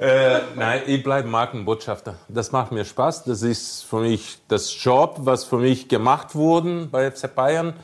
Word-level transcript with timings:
Äh, 0.00 0.40
nein, 0.56 0.80
ich 0.86 1.02
bleibe 1.02 1.28
Markenbotschafter. 1.28 2.14
Das 2.28 2.52
macht 2.52 2.72
mir 2.72 2.86
Spaß. 2.86 3.24
Das 3.24 3.42
ist 3.42 3.84
für 3.84 4.00
mich 4.00 4.38
das 4.48 4.82
Job, 4.82 5.16
was 5.18 5.44
für 5.44 5.58
mich 5.58 5.88
gemacht 5.88 6.34
wurde 6.34 6.88
bei 6.90 7.10
FC 7.10 7.34
Bayern. 7.34 7.74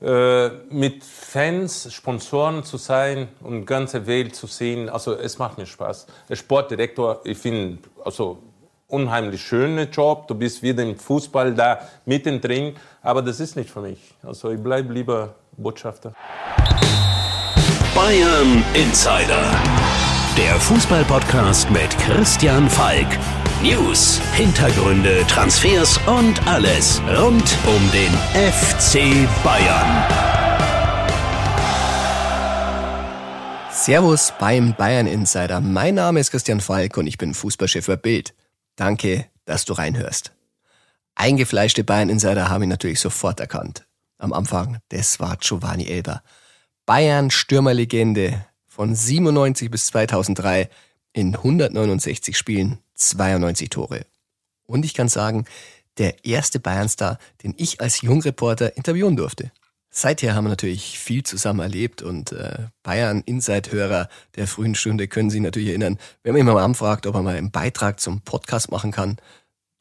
Äh, 0.00 0.48
mit 0.70 1.04
Fans, 1.04 1.92
Sponsoren 1.92 2.64
zu 2.64 2.78
sein 2.78 3.28
und 3.42 3.66
ganze 3.66 4.06
Welt 4.06 4.34
zu 4.34 4.46
sehen. 4.46 4.88
Also 4.88 5.12
es 5.12 5.36
macht 5.36 5.58
mir 5.58 5.66
Spaß. 5.66 6.06
Der 6.30 6.36
Sportdirektor, 6.36 7.20
ich 7.24 7.36
finde, 7.36 7.80
also 8.06 8.38
unheimlich 8.88 9.42
schöner 9.42 9.82
Job. 9.82 10.28
Du 10.28 10.34
bist 10.34 10.62
wieder 10.62 10.82
im 10.82 10.96
Fußball 10.96 11.54
da 11.54 11.80
mittendrin, 12.06 12.74
aber 13.02 13.20
das 13.20 13.38
ist 13.38 13.56
nicht 13.56 13.68
für 13.68 13.82
mich. 13.82 13.98
Also 14.22 14.50
ich 14.50 14.62
bleibe 14.62 14.94
lieber 14.94 15.34
Botschafter. 15.58 16.14
Bayern 17.94 18.64
Insider. 18.72 19.79
Der 20.36 20.60
Fußballpodcast 20.60 21.70
mit 21.72 21.90
Christian 21.98 22.70
Falk. 22.70 23.08
News, 23.62 24.20
Hintergründe, 24.32 25.26
Transfers 25.26 25.98
und 26.06 26.46
alles 26.46 27.02
rund 27.02 27.58
um 27.66 27.90
den 27.90 28.12
FC 28.34 29.28
Bayern. 29.42 30.04
Servus 33.72 34.32
beim 34.38 34.72
Bayern 34.74 35.08
Insider. 35.08 35.60
Mein 35.60 35.96
Name 35.96 36.20
ist 36.20 36.30
Christian 36.30 36.60
Falk 36.60 36.96
und 36.96 37.08
ich 37.08 37.18
bin 37.18 37.34
Fußballchef 37.34 37.88
bei 37.88 37.96
Bild. 37.96 38.32
Danke, 38.76 39.26
dass 39.46 39.64
du 39.64 39.72
reinhörst. 39.72 40.32
Eingefleischte 41.16 41.82
Bayern 41.82 42.08
Insider 42.08 42.48
haben 42.48 42.62
ihn 42.62 42.68
natürlich 42.68 43.00
sofort 43.00 43.40
erkannt. 43.40 43.84
Am 44.18 44.32
Anfang, 44.32 44.78
das 44.90 45.18
war 45.18 45.36
Giovanni 45.38 45.86
Elber. 45.86 46.22
Bayern 46.86 47.30
Stürmerlegende 47.30 48.46
von 48.80 48.94
97 48.94 49.70
bis 49.70 49.84
2003 49.88 50.70
in 51.12 51.36
169 51.36 52.34
Spielen 52.34 52.78
92 52.94 53.68
Tore. 53.68 54.06
Und 54.64 54.86
ich 54.86 54.94
kann 54.94 55.08
sagen, 55.08 55.44
der 55.98 56.24
erste 56.24 56.60
Bayernstar, 56.60 57.18
den 57.42 57.52
ich 57.58 57.82
als 57.82 58.00
Jungreporter 58.00 58.78
interviewen 58.78 59.16
durfte. 59.16 59.52
Seither 59.90 60.34
haben 60.34 60.46
wir 60.46 60.48
natürlich 60.48 60.98
viel 60.98 61.24
zusammen 61.24 61.60
erlebt 61.60 62.00
und 62.00 62.32
äh, 62.32 62.68
Bayern 62.82 63.22
Inside-Hörer 63.26 64.08
der 64.36 64.46
frühen 64.46 64.74
Stunde 64.74 65.08
können 65.08 65.28
sich 65.28 65.42
natürlich 65.42 65.68
erinnern, 65.68 65.98
wenn 66.22 66.32
man 66.32 66.40
ihn 66.40 66.46
mal 66.46 66.64
anfragt, 66.64 67.06
ob 67.06 67.16
er 67.16 67.22
mal 67.22 67.36
einen 67.36 67.50
Beitrag 67.50 68.00
zum 68.00 68.22
Podcast 68.22 68.70
machen 68.70 68.92
kann, 68.92 69.18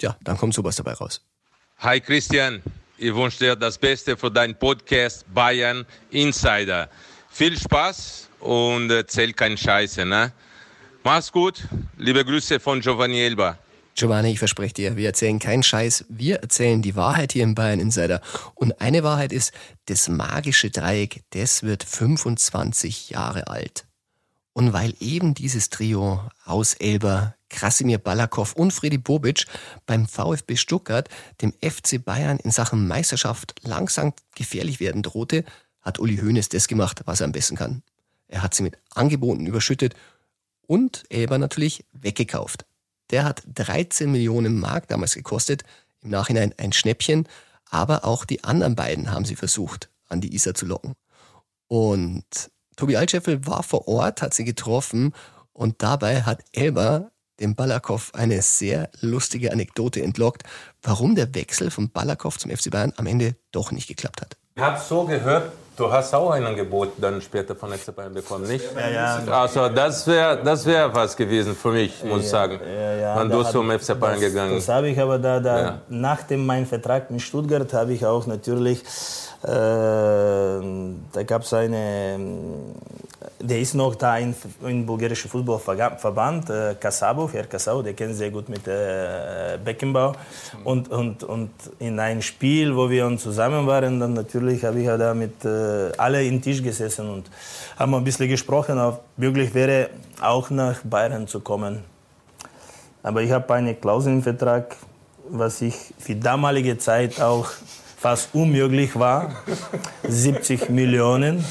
ja, 0.02 0.18
dann 0.26 0.36
kommt 0.36 0.54
sowas 0.54 0.76
dabei 0.76 0.92
raus. 0.92 1.22
Hi 1.78 2.02
Christian, 2.02 2.62
ich 2.98 3.16
wünsche 3.16 3.40
dir 3.40 3.56
das 3.56 3.78
Beste 3.78 4.18
für 4.18 4.30
deinen 4.30 4.56
Podcast 4.56 5.24
Bayern 5.34 5.86
Insider. 6.12 6.90
Viel 7.30 7.58
Spaß 7.58 8.30
und 8.40 8.90
erzähl 8.90 9.34
keinen 9.34 9.58
Scheiße, 9.58 10.06
ne? 10.06 10.34
Mach's 11.04 11.32
gut. 11.32 11.68
Liebe 11.98 12.26
Grüße 12.26 12.60
von 12.60 12.82
Giovanni 12.82 13.22
Elba. 13.22 13.58
Giovanni, 13.96 14.32
ich 14.32 14.40
verspreche 14.40 14.74
dir, 14.74 14.96
wir 14.98 15.08
erzählen 15.08 15.40
keinen 15.40 15.64
Scheiß, 15.64 16.06
wir 16.10 16.38
erzählen 16.38 16.82
die 16.82 16.96
Wahrheit 16.96 17.34
hier 17.34 17.44
im 17.44 17.56
Bayern 17.56 17.80
Insider. 17.80 18.22
Und 18.56 18.82
eine 18.82 19.04
Wahrheit 19.04 19.32
ist, 19.32 19.54
das 19.86 20.08
magische 20.08 20.70
Dreieck, 20.70 21.24
das 21.32 21.64
wird 21.64 21.84
25 21.84 23.10
Jahre 23.10 23.48
alt. 23.48 23.86
Und 24.54 24.74
weil 24.74 24.94
eben 25.00 25.34
dieses 25.34 25.70
Trio 25.70 26.22
aus 26.46 26.74
Elber, 26.74 27.36
Krasimir 27.50 27.98
Balakow 27.98 28.54
und 28.54 28.72
Freddy 28.72 28.98
Bobic 28.98 29.46
beim 29.86 30.08
VfB 30.08 30.56
Stuttgart 30.56 31.10
dem 31.42 31.54
FC 31.62 32.04
Bayern 32.04 32.38
in 32.38 32.52
Sachen 32.52 32.88
Meisterschaft 32.88 33.56
langsam 33.64 34.14
gefährlich 34.36 34.80
werden 34.80 35.04
drohte, 35.04 35.44
hat 35.90 36.00
Uli 36.00 36.18
Hoeneß 36.18 36.50
das 36.50 36.68
gemacht, 36.68 37.02
was 37.06 37.20
er 37.20 37.26
am 37.26 37.32
besten 37.32 37.56
kann. 37.56 37.82
Er 38.28 38.44
hat 38.44 38.54
sie 38.54 38.64
mit 38.64 38.78
Angeboten 38.94 39.48
überschüttet 39.48 39.96
und 40.68 41.04
Elber 41.10 41.40
natürlich 41.40 41.84
weggekauft. 41.94 42.66
Der 43.10 43.24
hat 43.24 43.42
13 43.56 44.12
Millionen 44.12 44.60
Mark 44.60 44.88
damals 44.88 45.16
gekostet, 45.16 45.64
im 46.02 46.12
Nachhinein 46.12 46.54
ein 46.58 46.74
Schnäppchen, 46.74 47.28
aber 47.72 48.06
auch 48.06 48.24
die 48.24 48.44
anderen 48.44 48.76
beiden 48.76 49.12
haben 49.12 49.26
sie 49.26 49.36
versucht, 49.36 49.90
an 50.08 50.22
die 50.22 50.34
Isar 50.36 50.54
zu 50.54 50.68
locken. 50.68 50.94
Und 51.68 52.52
Tobi 52.76 52.96
Altscheffel 52.96 53.46
war 53.48 53.64
vor 53.64 53.88
Ort, 53.88 54.22
hat 54.22 54.36
sie 54.36 54.46
getroffen 54.46 55.14
und 55.54 55.82
dabei 55.82 56.22
hat 56.22 56.44
Elber 56.54 57.12
dem 57.40 57.56
Balakow 57.56 58.12
eine 58.14 58.44
sehr 58.44 58.90
lustige 59.02 59.52
Anekdote 59.52 60.04
entlockt, 60.04 60.44
warum 60.84 61.16
der 61.16 61.34
Wechsel 61.34 61.72
von 61.72 61.90
Balakow 61.90 62.38
zum 62.38 62.52
FC 62.52 62.70
Bayern 62.70 62.94
am 62.98 63.08
Ende 63.08 63.36
doch 63.52 63.72
nicht 63.72 63.88
geklappt 63.88 64.22
hat. 64.22 64.38
Ich 64.56 64.62
habe 64.62 64.80
so 64.80 65.06
gehört, 65.06 65.52
du 65.80 65.92
hast 65.92 66.14
auch 66.14 66.32
ein 66.32 66.46
Angebot 66.46 66.90
dann 66.98 67.22
später 67.22 67.56
von 67.56 67.72
FC 67.72 67.96
Bayern 67.96 68.14
bekommen, 68.14 68.48
nicht? 68.48 68.66
Ja, 68.76 68.90
ja. 68.90 69.32
Also 69.42 69.70
das 69.70 70.06
wäre 70.08 70.40
das 70.44 70.66
wär 70.66 70.94
was 70.94 71.16
gewesen 71.16 71.56
für 71.56 71.70
mich, 71.72 72.04
muss 72.04 72.22
ich 72.22 72.30
sagen. 72.30 72.60
Ja, 72.64 72.94
ja, 72.94 73.20
Wenn 73.20 73.30
du 73.30 73.44
hab- 73.44 73.52
zum 73.52 73.70
FC 73.72 74.00
Bayern 74.00 74.16
das, 74.22 74.30
gegangen 74.30 74.56
Das 74.56 74.68
habe 74.70 74.90
ich 74.90 75.00
aber 75.00 75.18
da, 75.20 75.40
da 75.40 75.60
Ja. 75.62 75.78
nach 75.90 76.24
dem 76.24 76.46
mein 76.46 76.66
Vertrag 76.66 77.10
mit 77.12 77.22
Stuttgart 77.22 77.72
habe 77.74 77.94
ich 77.94 78.06
auch 78.06 78.26
natürlich, 78.28 78.84
da 79.42 81.24
gab 81.26 81.44
es 81.44 81.54
eine, 81.54 82.20
der 83.40 83.60
ist 83.60 83.74
noch 83.74 83.96
da 83.96 84.18
in, 84.18 84.36
in 84.66 84.86
bulgarischen 84.86 85.30
Fußballverband, 85.30 86.50
äh, 86.50 86.76
Kasabov, 86.80 87.34
Herr 87.34 87.46
Kasabov, 87.46 87.84
der 87.84 87.94
kennt 87.94 88.16
sehr 88.16 88.32
gut 88.32 88.50
mit 88.50 88.68
äh, 88.68 89.58
Beckenbau. 89.64 90.14
Und, 90.66 90.90
und, 90.90 91.24
und 91.24 91.52
in 91.80 92.00
einem 92.00 92.22
Spiel, 92.22 92.76
wo 92.76 92.90
wir 92.90 93.18
zusammen 93.18 93.66
waren, 93.66 94.00
dann 94.00 94.14
natürlich 94.14 94.66
habe 94.66 94.80
ich 94.80 94.86
ja 94.86 94.98
da 94.98 95.14
mit 95.14 95.46
äh, 95.46 95.92
alle 95.98 96.24
den 96.24 96.42
Tisch 96.42 96.62
gesessen 96.62 97.10
und 97.10 97.30
haben 97.78 97.94
ein 97.94 98.04
bisschen 98.04 98.28
gesprochen, 98.28 98.78
ob 98.78 99.04
möglich 99.16 99.54
wäre, 99.54 99.90
auch 100.22 100.50
nach 100.50 100.82
Bayern 100.84 101.28
zu 101.28 101.40
kommen. 101.40 101.84
Aber 103.04 103.22
ich 103.22 103.32
habe 103.32 103.54
eine 103.54 103.76
Klausel 103.76 104.14
im 104.14 104.24
Vertrag, 104.24 104.76
was 105.30 105.62
ich 105.62 105.76
für 105.98 106.16
damalige 106.16 106.78
Zeit 106.78 107.22
auch 107.22 107.48
fast 108.00 108.30
unmöglich 108.34 108.98
war. 108.98 109.32
70 110.08 110.70
Millionen. 110.70 111.44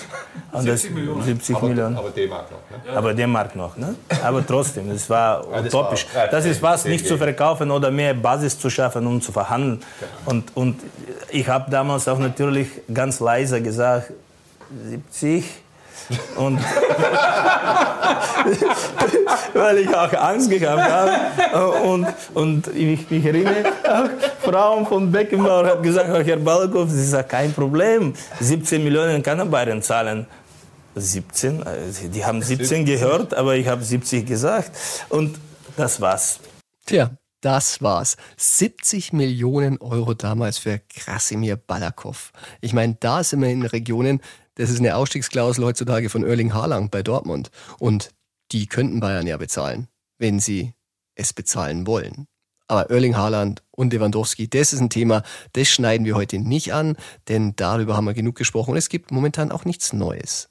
Und 0.52 0.62
70 0.62 0.90
Millionen? 0.94 1.22
70 1.22 1.62
Millionen. 1.62 1.96
Aber 1.96 2.10
D-Mark 2.10 2.46
noch, 2.50 2.58
ne? 2.70 2.96
Aber 2.96 3.12
der 3.14 3.26
Markt 3.26 3.54
noch. 3.56 3.76
Ne? 3.76 3.94
Aber 4.24 4.46
trotzdem, 4.46 4.90
es 4.90 5.10
war 5.10 5.44
das 5.52 5.66
utopisch. 5.66 6.06
war- 6.14 6.24
ja, 6.24 6.30
Das 6.30 6.46
ist 6.46 6.62
was, 6.62 6.84
nicht 6.86 7.06
zu 7.06 7.18
verkaufen 7.18 7.70
oder 7.70 7.90
mehr 7.90 8.14
Basis 8.14 8.58
zu 8.58 8.70
schaffen, 8.70 9.06
um 9.06 9.20
zu 9.20 9.30
verhandeln. 9.32 9.82
Und, 10.24 10.56
und 10.56 10.80
ich 11.30 11.46
habe 11.48 11.70
damals 11.70 12.08
auch 12.08 12.18
natürlich 12.18 12.68
ganz 12.92 13.20
leise 13.20 13.60
gesagt, 13.60 14.12
70. 14.84 15.44
Und 16.36 16.58
weil 19.54 19.78
ich 19.78 19.94
auch 19.94 20.12
Angst 20.14 20.48
gehabt 20.50 20.90
habe. 20.90 21.12
Und, 21.82 22.06
und 22.34 22.66
ich 22.68 23.10
mich 23.10 23.24
erinnere, 23.24 23.64
auch 23.84 24.08
Frauen 24.48 24.86
von 24.86 25.12
Beckenbauer 25.12 25.66
hat 25.66 25.82
gesagt, 25.82 26.08
Herr 26.08 26.36
Balakow, 26.38 26.84
das 26.84 26.94
ist 26.94 27.12
ja 27.12 27.22
kein 27.22 27.52
Problem. 27.52 28.14
17 28.40 28.82
Millionen 28.82 29.22
kann 29.22 29.38
er 29.38 29.44
Bayern 29.44 29.82
zahlen. 29.82 30.26
17, 30.94 31.62
äh, 31.62 32.08
die 32.08 32.24
haben 32.24 32.40
17 32.40 32.86
gehört, 32.86 33.34
aber 33.34 33.56
ich 33.56 33.68
habe 33.68 33.84
70 33.84 34.26
gesagt. 34.26 34.70
Und 35.10 35.38
das 35.76 36.00
war's. 36.00 36.40
Tja, 36.86 37.10
das 37.42 37.82
war's. 37.82 38.16
70 38.38 39.12
Millionen 39.12 39.76
Euro 39.78 40.14
damals 40.14 40.56
für 40.56 40.78
Krasimir 40.78 41.56
Balakow. 41.56 42.32
Ich 42.62 42.72
meine, 42.72 42.96
da 42.98 43.22
sind 43.22 43.42
wir 43.42 43.50
in 43.50 43.66
Regionen, 43.66 44.22
das 44.54 44.70
ist 44.70 44.78
eine 44.78 44.96
Ausstiegsklausel 44.96 45.62
heutzutage 45.62 46.08
von 46.08 46.24
Erling 46.24 46.54
Haaland 46.54 46.90
bei 46.90 47.02
Dortmund. 47.02 47.50
Und 47.78 48.12
die 48.52 48.66
könnten 48.66 49.00
Bayern 49.00 49.26
ja 49.26 49.36
bezahlen, 49.36 49.88
wenn 50.18 50.40
sie 50.40 50.72
es 51.14 51.34
bezahlen 51.34 51.86
wollen. 51.86 52.26
Aber 52.68 52.90
Erling 52.90 53.16
Haaland 53.16 53.62
und 53.70 53.92
Lewandowski, 53.92 54.48
das 54.48 54.72
ist 54.72 54.80
ein 54.80 54.90
Thema, 54.90 55.22
das 55.54 55.68
schneiden 55.68 56.04
wir 56.04 56.14
heute 56.14 56.38
nicht 56.38 56.72
an, 56.74 56.96
denn 57.28 57.56
darüber 57.56 57.96
haben 57.96 58.04
wir 58.04 58.14
genug 58.14 58.36
gesprochen 58.36 58.72
und 58.72 58.76
es 58.76 58.90
gibt 58.90 59.10
momentan 59.10 59.50
auch 59.50 59.64
nichts 59.64 59.92
Neues. 59.92 60.50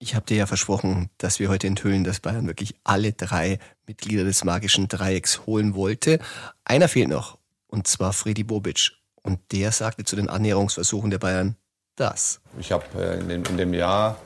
Ich 0.00 0.14
habe 0.14 0.26
dir 0.26 0.36
ja 0.36 0.46
versprochen, 0.46 1.08
dass 1.18 1.38
wir 1.38 1.48
heute 1.48 1.68
enthüllen, 1.68 2.04
dass 2.04 2.20
Bayern 2.20 2.46
wirklich 2.48 2.74
alle 2.82 3.12
drei 3.12 3.58
Mitglieder 3.86 4.24
des 4.24 4.44
magischen 4.44 4.88
Dreiecks 4.88 5.46
holen 5.46 5.74
wollte. 5.74 6.18
Einer 6.64 6.88
fehlt 6.88 7.08
noch, 7.08 7.38
und 7.68 7.86
zwar 7.86 8.12
Freddy 8.12 8.44
Bobic. 8.44 8.90
Und 9.22 9.40
der 9.52 9.72
sagte 9.72 10.04
zu 10.04 10.16
den 10.16 10.28
Annäherungsversuchen 10.28 11.10
der 11.10 11.18
Bayern 11.18 11.56
das. 11.96 12.40
Ich 12.58 12.72
habe 12.72 12.84
äh, 12.96 13.20
in, 13.20 13.30
in 13.30 13.56
dem 13.56 13.72
Jahr, 13.72 14.18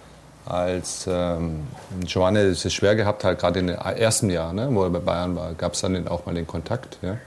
als 0.48 1.06
ähm, 1.08 1.66
Giovanni 2.04 2.40
es 2.40 2.72
schwer 2.72 2.96
gehabt 2.96 3.22
hat, 3.24 3.38
gerade 3.38 3.60
im 3.60 3.68
ersten 3.68 4.30
Jahr, 4.30 4.52
ne, 4.52 4.68
wo 4.70 4.82
er 4.84 4.90
bei 4.90 4.98
Bayern 5.00 5.36
war, 5.36 5.52
gab 5.54 5.74
es 5.74 5.80
dann 5.82 5.94
den- 5.94 6.08
auch 6.08 6.24
mal 6.26 6.34
den 6.34 6.46
Kontakt. 6.46 6.98
Ja. 7.02 7.18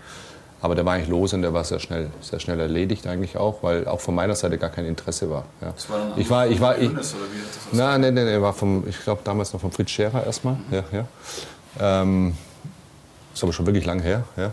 Aber 0.64 0.76
der 0.76 0.86
war 0.86 0.94
eigentlich 0.94 1.08
los 1.10 1.34
und 1.34 1.42
der 1.42 1.54
war 1.54 1.64
sehr 1.64 1.80
schnell, 1.80 2.12
sehr 2.22 2.40
schnell 2.40 2.60
erledigt 2.60 3.08
eigentlich 3.08 3.36
auch, 3.38 3.64
weil 3.64 3.88
auch 3.88 4.00
von 4.00 4.14
meiner 4.14 4.36
Seite 4.36 4.58
gar 4.60 4.70
kein 4.70 4.86
Interesse 4.86 5.30
war. 5.30 5.46
Ja. 5.62 5.74
ich 6.16 6.30
war, 6.30 6.48
ich 6.48 6.62
war, 6.62 6.78
ich, 6.78 6.92
Nein, 7.72 8.02
nein, 8.02 8.14
nein, 8.14 8.28
er 8.28 8.42
war 8.44 8.54
vom, 8.54 8.84
ich 8.88 9.00
glaube 9.04 9.22
damals 9.24 9.54
noch 9.54 9.62
von 9.62 9.72
Fritz 9.72 9.90
Scherer 9.90 10.24
erstmal. 10.26 10.58
Ja, 10.70 10.84
ja. 10.92 11.06
Ähm, 11.80 12.36
ist 13.34 13.42
aber 13.44 13.54
schon 13.54 13.66
wirklich 13.66 13.86
lang 13.86 14.02
her. 14.02 14.24
Ja. 14.38 14.52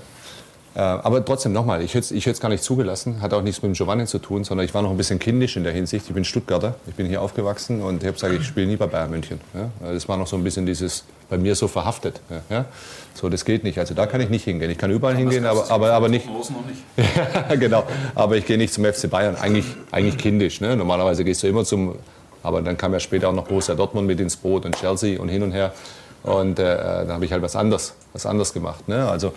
Äh, 0.78 0.82
aber 0.82 1.24
trotzdem 1.24 1.52
nochmal, 1.52 1.82
ich 1.82 1.94
hätte 1.94 2.14
es 2.14 2.40
gar 2.40 2.50
nicht 2.50 2.62
zugelassen, 2.62 3.20
hat 3.20 3.34
auch 3.34 3.42
nichts 3.42 3.60
mit 3.62 3.72
dem 3.72 3.74
Giovanni 3.74 4.06
zu 4.06 4.20
tun, 4.20 4.44
sondern 4.44 4.64
ich 4.64 4.72
war 4.74 4.80
noch 4.80 4.92
ein 4.92 4.96
bisschen 4.96 5.18
kindisch 5.18 5.56
in 5.56 5.64
der 5.64 5.72
Hinsicht. 5.72 6.06
Ich 6.06 6.14
bin 6.14 6.24
Stuttgarter, 6.24 6.76
ich 6.86 6.94
bin 6.94 7.06
hier 7.06 7.20
aufgewachsen 7.20 7.82
und 7.82 8.00
ich 8.00 8.06
habe 8.06 8.12
gesagt, 8.12 8.32
ich 8.32 8.46
spiele 8.46 8.68
nie 8.68 8.76
bei 8.76 8.86
Bayern 8.86 9.10
München. 9.10 9.40
Ja? 9.54 9.92
Das 9.92 10.08
war 10.08 10.16
noch 10.16 10.28
so 10.28 10.36
ein 10.36 10.44
bisschen 10.44 10.66
dieses, 10.66 11.02
bei 11.28 11.36
mir 11.36 11.56
so 11.56 11.66
verhaftet. 11.66 12.20
Ja? 12.48 12.66
So, 13.14 13.28
das 13.28 13.44
geht 13.44 13.64
nicht. 13.64 13.76
Also 13.80 13.94
da 13.94 14.06
kann 14.06 14.20
ich 14.20 14.28
nicht 14.30 14.44
hingehen. 14.44 14.70
Ich 14.70 14.78
kann 14.78 14.92
überall 14.92 15.14
aber 15.14 15.20
hingehen, 15.20 15.46
aber, 15.46 15.68
aber, 15.68 15.92
aber 15.92 16.08
nicht. 16.08 16.26
Noch 16.26 16.48
nicht. 16.64 17.10
ja, 17.48 17.56
genau. 17.56 17.82
Aber 18.14 18.36
ich 18.36 18.46
gehe 18.46 18.56
nicht 18.56 18.72
zum 18.72 18.84
FC 18.84 19.10
Bayern. 19.10 19.34
Eigentlich, 19.34 19.66
eigentlich 19.90 20.16
kindisch. 20.16 20.60
Ne? 20.60 20.76
Normalerweise 20.76 21.24
gehst 21.24 21.42
du 21.42 21.48
immer 21.48 21.64
zum. 21.64 21.96
Aber 22.44 22.62
dann 22.62 22.78
kam 22.78 22.92
ja 22.92 23.00
später 23.00 23.30
auch 23.30 23.34
noch 23.34 23.48
Borussia 23.48 23.74
Dortmund 23.74 24.06
mit 24.06 24.20
ins 24.20 24.36
Boot 24.36 24.64
und 24.64 24.76
Chelsea 24.76 25.20
und 25.20 25.28
hin 25.28 25.42
und 25.42 25.50
her. 25.50 25.72
Und 26.22 26.60
äh, 26.60 26.76
dann 26.76 27.14
habe 27.14 27.24
ich 27.24 27.32
halt 27.32 27.42
was 27.42 27.56
anderes, 27.56 27.94
was 28.12 28.26
anderes 28.26 28.52
gemacht. 28.52 28.86
Ne? 28.86 29.08
Also 29.08 29.32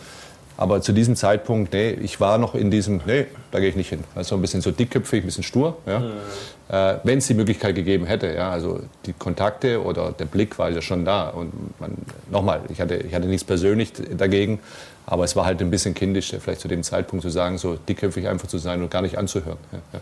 aber 0.58 0.82
zu 0.82 0.92
diesem 0.92 1.16
Zeitpunkt, 1.16 1.74
nee, 1.74 1.92
ich 1.92 2.20
war 2.20 2.38
noch 2.38 2.56
in 2.56 2.72
diesem, 2.72 3.02
nee, 3.06 3.26
da 3.52 3.60
gehe 3.60 3.70
ich 3.70 3.76
nicht 3.76 3.90
hin. 3.90 4.04
Also 4.16 4.36
ein 4.36 4.42
bisschen 4.42 4.62
so 4.62 4.72
dickköpfig, 4.72 5.24
ein 5.24 5.26
bisschen 5.26 5.44
stur. 5.44 5.78
Ja. 5.86 6.00
Mhm. 6.00 6.12
Äh, 6.70 7.00
Wenn 7.04 7.18
es 7.18 7.28
die 7.28 7.34
Möglichkeit 7.34 7.76
gegeben 7.76 8.06
hätte, 8.06 8.34
ja, 8.34 8.52
also 8.52 8.82
die 9.06 9.14
Kontakte 9.14 9.84
oder 9.84 10.12
der 10.12 10.26
Blick 10.26 10.58
war 10.60 10.70
ja 10.70 10.82
schon 10.82 11.04
da. 11.04 11.30
Und 11.30 11.52
nochmal, 12.30 12.62
ich 12.70 12.80
hatte, 12.80 12.96
ich 12.96 13.14
hatte 13.14 13.28
nichts 13.28 13.44
persönlich 13.44 13.94
dagegen, 14.18 14.60
aber 15.06 15.24
es 15.24 15.36
war 15.36 15.46
halt 15.46 15.62
ein 15.62 15.72
bisschen 15.72 15.94
kindisch, 15.94 16.34
vielleicht 16.40 16.62
zu 16.62 16.68
dem 16.68 16.84
Zeitpunkt 16.84 17.24
zu 17.24 17.30
sagen, 17.30 17.58
so 17.58 17.76
dickköpfig 17.76 18.28
einfach 18.28 18.48
zu 18.48 18.58
sein 18.58 18.82
und 18.82 18.92
gar 18.92 19.02
nicht 19.02 19.18
anzuhören. 19.18 19.58
Ja, 19.72 19.80
ja. 19.94 20.02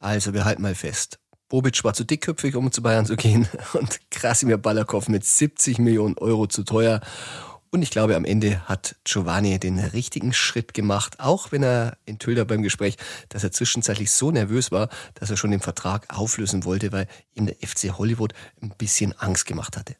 Also 0.00 0.34
wir 0.34 0.44
halten 0.44 0.62
mal 0.62 0.74
fest. 0.74 1.18
Bobic 1.48 1.82
war 1.82 1.94
zu 1.94 2.04
dickköpfig, 2.04 2.56
um 2.56 2.70
zu 2.70 2.82
Bayern 2.82 3.06
zu 3.06 3.16
gehen 3.16 3.48
und 3.72 3.98
Krasimir 4.10 4.58
Balakow 4.58 5.08
mit 5.08 5.24
70 5.24 5.78
Millionen 5.78 6.16
Euro 6.18 6.46
zu 6.46 6.62
teuer. 6.62 7.00
Und 7.70 7.82
ich 7.82 7.90
glaube, 7.90 8.16
am 8.16 8.24
Ende 8.24 8.66
hat 8.66 8.96
Giovanni 9.04 9.58
den 9.58 9.78
richtigen 9.78 10.32
Schritt 10.32 10.72
gemacht, 10.72 11.20
auch 11.20 11.52
wenn 11.52 11.62
er 11.62 11.98
enthüllt 12.06 12.38
hat 12.38 12.48
beim 12.48 12.62
Gespräch, 12.62 12.96
dass 13.28 13.44
er 13.44 13.52
zwischenzeitlich 13.52 14.10
so 14.10 14.30
nervös 14.30 14.72
war, 14.72 14.88
dass 15.14 15.30
er 15.30 15.36
schon 15.36 15.50
den 15.50 15.60
Vertrag 15.60 16.06
auflösen 16.08 16.64
wollte, 16.64 16.92
weil 16.92 17.06
ihm 17.34 17.46
der 17.46 17.56
FC 17.56 17.98
Hollywood 17.98 18.32
ein 18.62 18.72
bisschen 18.78 19.12
Angst 19.18 19.44
gemacht 19.44 19.76
hatte. 19.76 19.96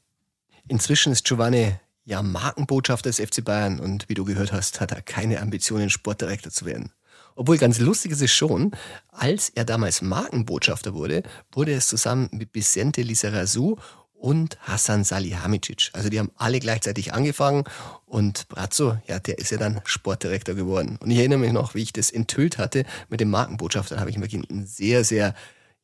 Inzwischen 0.66 1.12
ist 1.12 1.24
Giovanni 1.24 1.74
ja 2.04 2.22
Markenbotschafter 2.22 3.10
des 3.10 3.20
FC 3.20 3.44
Bayern 3.44 3.80
und 3.80 4.08
wie 4.08 4.14
du 4.14 4.24
gehört 4.24 4.52
hast, 4.52 4.80
hat 4.80 4.92
er 4.92 5.02
keine 5.02 5.40
Ambitionen, 5.40 5.90
Sportdirektor 5.90 6.50
zu 6.50 6.64
werden. 6.64 6.92
Obwohl 7.36 7.58
ganz 7.58 7.78
lustig 7.78 8.12
ist 8.12 8.22
es 8.22 8.32
schon, 8.32 8.72
als 9.10 9.50
er 9.50 9.64
damals 9.64 10.02
Markenbotschafter 10.02 10.94
wurde, 10.94 11.22
wurde 11.52 11.72
es 11.72 11.86
zusammen 11.86 12.28
mit 12.32 12.52
Vicente 12.52 13.02
Lizarazu 13.02 13.78
und 14.18 14.58
Hassan 14.60 15.04
Salihamidzic. 15.04 15.90
Also 15.92 16.08
die 16.08 16.18
haben 16.18 16.30
alle 16.36 16.58
gleichzeitig 16.58 17.12
angefangen 17.12 17.64
und 18.06 18.48
Brazzo, 18.48 18.98
ja, 19.06 19.18
der 19.18 19.38
ist 19.38 19.50
ja 19.50 19.58
dann 19.58 19.80
Sportdirektor 19.84 20.54
geworden. 20.54 20.98
Und 21.00 21.10
ich 21.10 21.18
erinnere 21.18 21.38
mich 21.38 21.52
noch, 21.52 21.74
wie 21.74 21.82
ich 21.82 21.92
das 21.92 22.10
enthüllt 22.10 22.58
hatte 22.58 22.84
mit 23.08 23.20
dem 23.20 23.30
Markenbotschafter, 23.30 23.94
da 23.94 24.00
habe 24.00 24.10
ich 24.10 24.20
wirklich 24.20 24.48
einen 24.50 24.66
sehr, 24.66 25.04
sehr, 25.04 25.34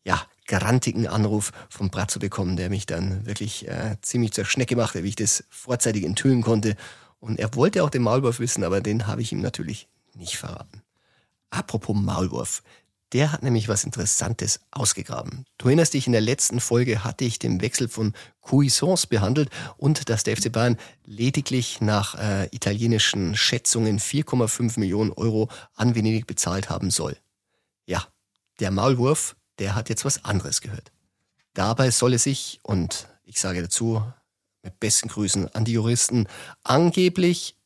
ja, 0.04 0.20
garantigen 0.46 1.06
Anruf 1.06 1.52
von 1.70 1.88
Brazzo 1.88 2.18
bekommen, 2.18 2.56
der 2.56 2.68
mich 2.68 2.84
dann 2.84 3.24
wirklich 3.24 3.66
äh, 3.66 3.96
ziemlich 4.02 4.32
zur 4.32 4.44
Schnecke 4.44 4.76
machte, 4.76 5.02
wie 5.02 5.08
ich 5.08 5.16
das 5.16 5.44
vorzeitig 5.48 6.04
enthüllen 6.04 6.42
konnte. 6.42 6.76
Und 7.18 7.38
er 7.38 7.54
wollte 7.54 7.82
auch 7.82 7.88
den 7.88 8.02
Maulwurf 8.02 8.40
wissen, 8.40 8.64
aber 8.64 8.82
den 8.82 9.06
habe 9.06 9.22
ich 9.22 9.32
ihm 9.32 9.40
natürlich 9.40 9.88
nicht 10.14 10.36
verraten. 10.36 10.82
Apropos 11.48 11.96
Maulwurf. 11.96 12.62
Der 13.12 13.30
hat 13.30 13.42
nämlich 13.42 13.68
was 13.68 13.84
Interessantes 13.84 14.60
ausgegraben. 14.70 15.44
Du 15.58 15.66
erinnerst 15.66 15.94
dich, 15.94 16.06
in 16.06 16.12
der 16.12 16.20
letzten 16.20 16.58
Folge 16.58 17.04
hatte 17.04 17.24
ich 17.24 17.38
den 17.38 17.60
Wechsel 17.60 17.88
von 17.88 18.12
Cuisance 18.40 19.06
behandelt 19.06 19.50
und 19.76 20.08
dass 20.08 20.24
der 20.24 20.36
FC 20.36 20.50
Bayern 20.50 20.78
lediglich 21.04 21.80
nach 21.80 22.16
äh, 22.16 22.48
italienischen 22.50 23.36
Schätzungen 23.36 24.00
4,5 24.00 24.80
Millionen 24.80 25.12
Euro 25.12 25.48
an 25.74 25.94
Venedig 25.94 26.26
bezahlt 26.26 26.70
haben 26.70 26.90
soll. 26.90 27.16
Ja, 27.86 28.04
der 28.58 28.70
Maulwurf, 28.70 29.36
der 29.58 29.74
hat 29.74 29.88
jetzt 29.88 30.04
was 30.04 30.24
anderes 30.24 30.60
gehört. 30.60 30.90
Dabei 31.52 31.90
soll 31.90 32.14
es 32.14 32.24
sich, 32.24 32.58
und 32.62 33.06
ich 33.22 33.38
sage 33.38 33.62
dazu 33.62 34.02
mit 34.62 34.80
besten 34.80 35.08
Grüßen 35.08 35.54
an 35.54 35.64
die 35.64 35.72
Juristen, 35.72 36.26
angeblich 36.64 37.56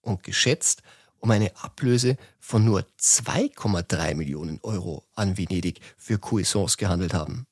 und 0.00 0.22
geschätzt 0.22 0.82
um 1.26 1.32
eine 1.32 1.56
Ablöse 1.56 2.16
von 2.38 2.64
nur 2.64 2.86
2,3 3.00 4.14
Millionen 4.14 4.60
Euro 4.62 5.04
an 5.16 5.36
Venedig 5.36 5.80
für 5.96 6.20
Cuisance 6.20 6.76
gehandelt 6.76 7.14
haben. 7.14 7.48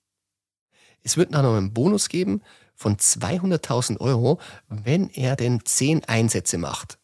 Es 1.03 1.17
wird 1.17 1.35
dann 1.35 1.44
noch 1.44 1.56
einen 1.56 1.75
Bonus 1.75 2.09
geben 2.09 2.41
von 2.76 2.97
200.000 2.97 3.99
Euro, 3.99 4.38
wenn 4.69 5.11
er 5.11 5.35
denn 5.35 5.65
10 5.65 6.05
Einsätze 6.05 6.56
macht. 6.56 7.00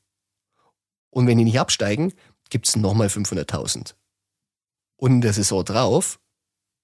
Und 1.10 1.26
wenn 1.26 1.38
die 1.38 1.44
nicht 1.44 1.58
absteigen, 1.58 2.12
gibt 2.50 2.68
es 2.68 2.76
nochmal 2.76 3.08
500.000. 3.08 3.94
Und 4.94 5.10
in 5.10 5.20
der 5.22 5.32
Saison 5.32 5.64
drauf, 5.64 6.20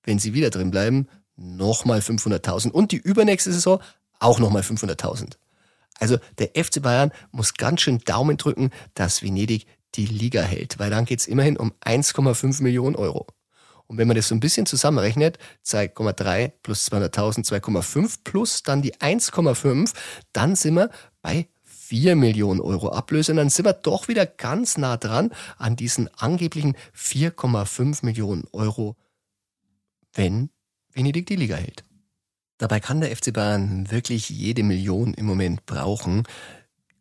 wenn 0.02 0.18
sie 0.18 0.34
wieder 0.34 0.50
drin 0.50 0.72
bleiben, 0.72 1.06
nochmal 1.36 2.00
500.000. 2.00 2.72
Und 2.72 2.90
die 2.90 2.96
übernächste 2.96 3.52
Saison 3.52 3.80
auch 4.18 4.40
nochmal 4.40 4.62
500.000. 4.62 5.36
Also 5.98 6.18
der 6.38 6.50
FC 6.62 6.82
Bayern 6.82 7.12
muss 7.30 7.54
ganz 7.54 7.80
schön 7.80 7.98
Daumen 8.00 8.36
drücken, 8.36 8.70
dass 8.94 9.22
Venedig 9.22 9.66
die 9.96 10.06
Liga 10.06 10.42
hält, 10.42 10.78
weil 10.78 10.90
dann 10.90 11.04
geht 11.04 11.20
es 11.20 11.26
immerhin 11.26 11.56
um 11.56 11.72
1,5 11.84 12.62
Millionen 12.62 12.96
Euro. 12.96 13.26
Und 13.86 13.98
wenn 13.98 14.08
man 14.08 14.16
das 14.16 14.28
so 14.28 14.34
ein 14.34 14.40
bisschen 14.40 14.66
zusammenrechnet, 14.66 15.38
2,3 15.64 16.52
plus 16.62 16.90
200.000, 16.90 17.46
2,5 17.46 18.18
plus 18.24 18.62
dann 18.62 18.82
die 18.82 18.94
1,5, 18.94 19.94
dann 20.32 20.56
sind 20.56 20.74
wir 20.74 20.90
bei 21.22 21.48
4 21.64 22.16
Millionen 22.16 22.60
Euro 22.60 22.88
Ablöse. 22.88 23.32
Und 23.32 23.38
dann 23.38 23.50
sind 23.50 23.64
wir 23.64 23.72
doch 23.72 24.08
wieder 24.08 24.26
ganz 24.26 24.76
nah 24.76 24.96
dran 24.96 25.32
an 25.56 25.76
diesen 25.76 26.08
angeblichen 26.16 26.76
4,5 26.96 28.04
Millionen 28.04 28.44
Euro, 28.52 28.96
wenn 30.14 30.50
Venedig 30.92 31.26
die 31.26 31.36
Liga 31.36 31.54
hält. 31.56 31.84
Dabei 32.58 32.80
kann 32.80 33.00
der 33.00 33.14
FC 33.14 33.32
Bayern 33.32 33.90
wirklich 33.90 34.30
jede 34.30 34.62
Million 34.62 35.14
im 35.14 35.26
Moment 35.26 35.66
brauchen. 35.66 36.24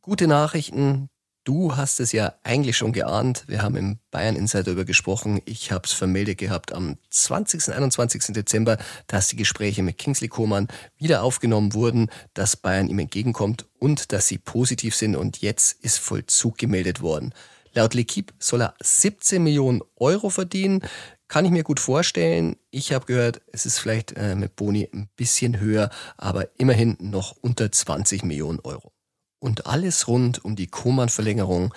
Gute 0.02 0.28
Nachrichten, 0.28 1.10
Du 1.46 1.76
hast 1.76 2.00
es 2.00 2.12
ja 2.12 2.34
eigentlich 2.42 2.76
schon 2.76 2.92
geahnt. 2.92 3.44
Wir 3.46 3.62
haben 3.62 3.76
im 3.76 4.00
Bayern 4.10 4.36
Insider 4.36 4.64
darüber 4.64 4.84
gesprochen. 4.84 5.40
Ich 5.46 5.72
habe 5.72 5.86
es 5.86 5.94
vermeldet 5.94 6.40
gehabt 6.40 6.74
am 6.74 6.98
20. 7.12 7.70
21. 7.72 8.34
Dezember, 8.34 8.80
dass 9.06 9.28
die 9.28 9.36
Gespräche 9.36 9.84
mit 9.84 10.00
Kingsley 10.00 10.28
Coman 10.28 10.68
wieder 10.98 11.22
aufgenommen 11.22 11.76
wurden, 11.76 12.10
dass 12.34 12.56
Bayern 12.58 12.88
ihm 12.88 12.98
entgegenkommt 12.98 13.68
und 13.78 14.12
dass 14.12 14.28
sie 14.28 14.40
positiv 14.40 14.96
sind. 14.96 15.16
Und 15.16 15.44
jetzt 15.44 15.84
ist 15.84 16.00
Vollzug 16.00 16.58
gemeldet 16.58 17.02
worden. 17.02 17.32
Laut 17.76 17.94
L'Equipe 17.94 18.34
soll 18.40 18.64
er 18.64 18.74
17 18.82 19.44
Millionen 19.44 19.84
Euro 19.98 20.32
verdienen. 20.32 20.82
Kann 21.28 21.46
ich 21.46 21.52
mir 21.52 21.64
gut 21.64 21.80
vorstellen. 21.80 22.56
Ich 22.72 22.92
habe 22.92 23.06
gehört, 23.06 23.42
es 23.52 23.68
ist 23.68 23.78
vielleicht 23.78 24.14
äh, 24.14 24.34
mit 24.34 24.56
Boni 24.56 24.90
ein 24.92 25.10
bisschen 25.16 25.60
höher, 25.60 25.92
aber 26.18 26.48
immerhin 26.58 26.98
noch 27.00 27.36
unter 27.40 27.72
20 27.72 28.24
Millionen 28.24 28.62
Euro 28.62 28.95
und 29.40 29.68
alles 29.68 30.08
rund 30.08 30.44
um 30.44 30.56
die 30.56 30.68
Koman-Verlängerung, 30.68 31.74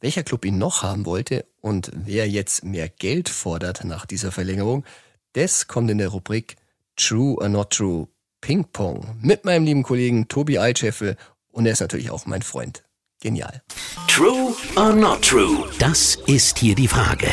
welcher 0.00 0.22
Club 0.22 0.44
ihn 0.44 0.58
noch 0.58 0.82
haben 0.82 1.06
wollte 1.06 1.46
und 1.60 1.90
wer 1.94 2.28
jetzt 2.28 2.64
mehr 2.64 2.88
Geld 2.88 3.28
fordert 3.28 3.84
nach 3.84 4.06
dieser 4.06 4.32
Verlängerung, 4.32 4.84
das 5.32 5.68
kommt 5.68 5.90
in 5.90 5.98
der 5.98 6.08
Rubrik 6.08 6.56
True 6.96 7.36
or 7.40 7.48
Not 7.48 7.70
True 7.70 8.08
Ping 8.40 8.64
Pong 8.64 9.16
mit 9.22 9.44
meinem 9.44 9.64
lieben 9.64 9.82
Kollegen 9.82 10.28
Tobi 10.28 10.58
Altscheffel 10.58 11.16
und 11.52 11.66
er 11.66 11.72
ist 11.72 11.80
natürlich 11.80 12.10
auch 12.10 12.26
mein 12.26 12.42
Freund. 12.42 12.82
Genial. 13.20 13.62
True 14.08 14.52
or 14.76 14.92
Not 14.92 15.22
True? 15.22 15.68
Das 15.78 16.16
ist 16.26 16.58
hier 16.58 16.74
die 16.74 16.88
Frage. 16.88 17.28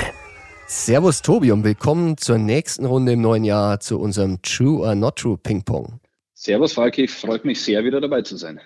Servus 0.67 1.23
Tobi 1.23 1.51
und 1.51 1.63
willkommen 1.63 2.15
zur 2.17 2.37
nächsten 2.37 2.85
Runde 2.85 3.13
im 3.13 3.21
neuen 3.21 3.43
Jahr 3.43 3.79
zu 3.79 3.99
unserem 3.99 4.39
True 4.43 4.87
or 4.87 4.93
Not 4.93 5.15
True 5.15 5.35
Ping 5.35 5.63
Pong. 5.63 5.99
Servus 6.35 6.73
Falki, 6.73 7.07
freut 7.07 7.43
mich 7.43 7.59
sehr, 7.61 7.83
wieder 7.83 7.99
dabei 7.99 8.21
zu 8.21 8.37
sein. 8.37 8.61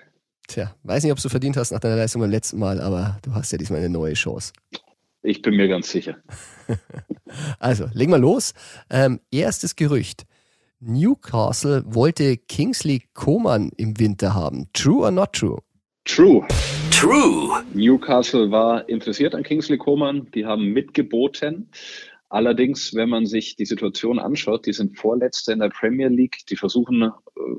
Tja, 0.46 0.74
weiß 0.82 1.02
nicht, 1.02 1.12
ob 1.12 1.20
du 1.20 1.28
verdient 1.28 1.56
hast 1.56 1.72
nach 1.72 1.80
deiner 1.80 1.96
Leistung 1.96 2.20
beim 2.20 2.30
letzten 2.30 2.58
Mal, 2.58 2.80
aber 2.80 3.18
du 3.22 3.34
hast 3.34 3.50
ja 3.52 3.58
diesmal 3.58 3.80
eine 3.80 3.88
neue 3.88 4.14
Chance. 4.14 4.52
Ich 5.22 5.40
bin 5.40 5.56
mir 5.56 5.68
ganz 5.68 5.90
sicher. 5.90 6.18
also, 7.58 7.86
legen 7.94 8.12
wir 8.12 8.18
los. 8.18 8.52
Ähm, 8.90 9.20
erstes 9.30 9.74
Gerücht. 9.74 10.24
Newcastle 10.80 11.82
wollte 11.86 12.36
Kingsley 12.36 13.02
Coman 13.14 13.70
im 13.78 13.98
Winter 13.98 14.34
haben. 14.34 14.68
True 14.74 15.04
or 15.04 15.10
not 15.10 15.32
true? 15.32 15.62
True. 16.04 16.46
True. 16.90 17.64
Newcastle 17.72 18.50
war 18.50 18.86
interessiert 18.86 19.34
an 19.34 19.42
Kingsley 19.42 19.78
Coman. 19.78 20.30
Die 20.34 20.44
haben 20.44 20.66
mitgeboten. 20.74 21.70
Allerdings, 22.34 22.92
wenn 22.96 23.08
man 23.08 23.26
sich 23.26 23.54
die 23.54 23.64
Situation 23.64 24.18
anschaut, 24.18 24.66
die 24.66 24.72
sind 24.72 24.98
Vorletzte 24.98 25.52
in 25.52 25.60
der 25.60 25.68
Premier 25.68 26.08
League, 26.08 26.38
die 26.50 26.56
versuchen 26.56 27.02
äh, 27.02 27.10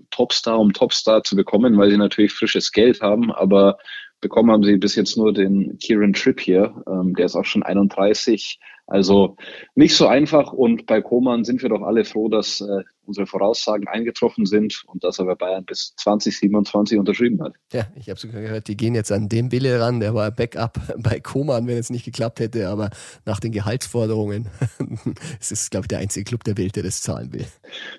Topstar 0.10 0.60
um 0.60 0.74
Topstar 0.74 1.24
zu 1.24 1.38
bekommen, 1.38 1.78
weil 1.78 1.92
sie 1.92 1.96
natürlich 1.96 2.34
frisches 2.34 2.74
Geld 2.74 3.00
haben, 3.00 3.32
aber 3.32 3.78
bekommen 4.20 4.52
haben 4.52 4.64
sie 4.64 4.76
bis 4.76 4.96
jetzt 4.96 5.16
nur 5.16 5.32
den 5.32 5.78
Kieran 5.78 6.12
Tripp 6.12 6.42
hier, 6.42 6.84
ähm, 6.90 7.16
der 7.16 7.28
ist 7.28 7.38
auch 7.38 7.46
schon 7.46 7.64
31, 7.64 8.60
also 8.86 9.38
nicht 9.76 9.96
so 9.96 10.08
einfach 10.08 10.52
und 10.52 10.88
bei 10.88 11.02
Koman 11.02 11.46
sind 11.46 11.62
wir 11.62 11.70
doch 11.70 11.82
alle 11.82 12.04
froh, 12.04 12.28
dass 12.28 12.60
äh, 12.60 12.84
unsere 13.06 13.28
Voraussagen 13.28 13.88
eingetroffen 13.88 14.46
sind 14.46 14.84
und 14.88 15.04
dass 15.04 15.20
er 15.20 15.26
bei 15.26 15.36
Bayern 15.36 15.66
bis 15.66 15.94
2027 15.98 16.98
unterschrieben 16.98 17.42
hat. 17.42 17.54
Ja, 17.72 17.88
ich 17.96 18.10
habe 18.10 18.20
sogar 18.20 18.42
gehört, 18.42 18.68
die 18.68 18.78
gehen 18.78 18.96
jetzt 18.96 19.12
an 19.12 19.30
dem 19.30 19.52
Wille 19.52 19.80
ran, 19.80 20.00
der 20.00 20.14
war 20.14 20.32
Backup 20.32 20.80
bei 20.98 21.20
Koman, 21.20 21.68
wenn 21.68 21.78
es 21.78 21.90
nicht 21.90 22.06
geklappt 22.06 22.40
hätte, 22.40 22.70
aber 22.70 22.90
nach 23.26 23.40
den 23.40 23.52
Gehaltsforderungen, 23.52 24.48
es 25.40 25.52
ist, 25.52 25.72
glaube 25.72 25.86
ich, 25.86 25.88
der 25.90 26.00
einzige 26.00 26.26
Club 26.26 26.44
der 26.44 26.58
Welt, 26.58 26.76
der 26.76 26.84
das 26.84 27.02
zahlen 27.02 27.34
will. 27.34 27.46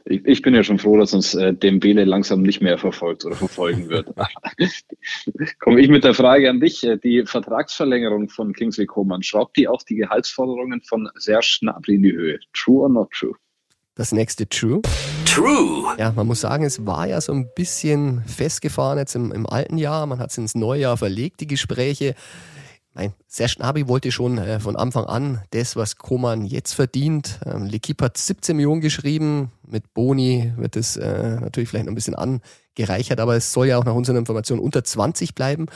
Ich, 0.04 0.24
ich 0.24 0.42
bin 0.42 0.54
ja 0.54 0.62
schon 0.62 0.78
froh, 0.78 0.96
dass 0.96 1.14
uns 1.14 1.34
äh, 1.34 1.54
Dembele 1.54 2.04
langsam 2.04 2.42
nicht 2.42 2.60
mehr 2.60 2.78
verfolgt 2.78 3.24
oder 3.24 3.36
verfolgen 3.36 3.88
wird. 3.88 4.12
Komme 5.60 5.80
ich 5.80 5.88
mit 5.88 6.04
der 6.04 6.14
Frage 6.14 6.48
an 6.50 6.60
dich. 6.60 6.86
Die 7.02 7.24
Vertragsverlängerung 7.24 8.28
von 8.28 8.52
Kingsley 8.52 8.86
Coman, 8.86 9.22
schraubt 9.22 9.56
die 9.56 9.68
auch 9.68 9.82
die 9.82 9.96
Gehaltsforderungen 9.96 10.82
von 10.82 11.08
Serge 11.16 11.58
Gnabry 11.60 11.96
in 11.96 12.02
die 12.02 12.12
Höhe? 12.12 12.38
True 12.52 12.82
or 12.82 12.88
not 12.88 13.10
true? 13.10 13.34
Das 13.96 14.12
nächste 14.12 14.46
True. 14.46 14.82
True. 15.24 15.96
Ja, 15.98 16.12
man 16.12 16.26
muss 16.26 16.42
sagen, 16.42 16.64
es 16.64 16.84
war 16.84 17.06
ja 17.06 17.18
so 17.18 17.32
ein 17.32 17.48
bisschen 17.54 18.22
festgefahren 18.26 18.98
jetzt 18.98 19.14
im, 19.14 19.32
im 19.32 19.46
alten 19.46 19.78
Jahr. 19.78 20.04
Man 20.04 20.18
hat 20.18 20.30
es 20.30 20.36
ins 20.36 20.54
neue 20.54 20.82
Jahr 20.82 20.98
verlegt, 20.98 21.40
die 21.40 21.46
Gespräche. 21.46 22.14
Nein, 22.92 23.14
Serge 23.26 23.54
Gnabry 23.56 23.88
wollte 23.88 24.12
schon 24.12 24.36
äh, 24.36 24.60
von 24.60 24.76
Anfang 24.76 25.06
an 25.06 25.42
das, 25.50 25.76
was 25.76 25.96
Koman 25.96 26.44
jetzt 26.44 26.74
verdient. 26.74 27.40
Ähm, 27.46 27.64
L'Equipe 27.64 28.04
hat 28.04 28.18
17 28.18 28.54
Millionen 28.54 28.82
geschrieben. 28.82 29.50
Mit 29.66 29.94
Boni 29.94 30.52
wird 30.58 30.76
es 30.76 30.98
äh, 30.98 31.40
natürlich 31.40 31.70
vielleicht 31.70 31.86
noch 31.86 31.92
ein 31.92 31.94
bisschen 31.94 32.14
angereichert, 32.14 33.18
aber 33.18 33.34
es 33.36 33.50
soll 33.50 33.68
ja 33.68 33.78
auch 33.78 33.84
nach 33.86 33.94
unseren 33.94 34.16
Informationen 34.16 34.60
unter 34.60 34.84
20 34.84 35.34
bleiben. 35.34 35.68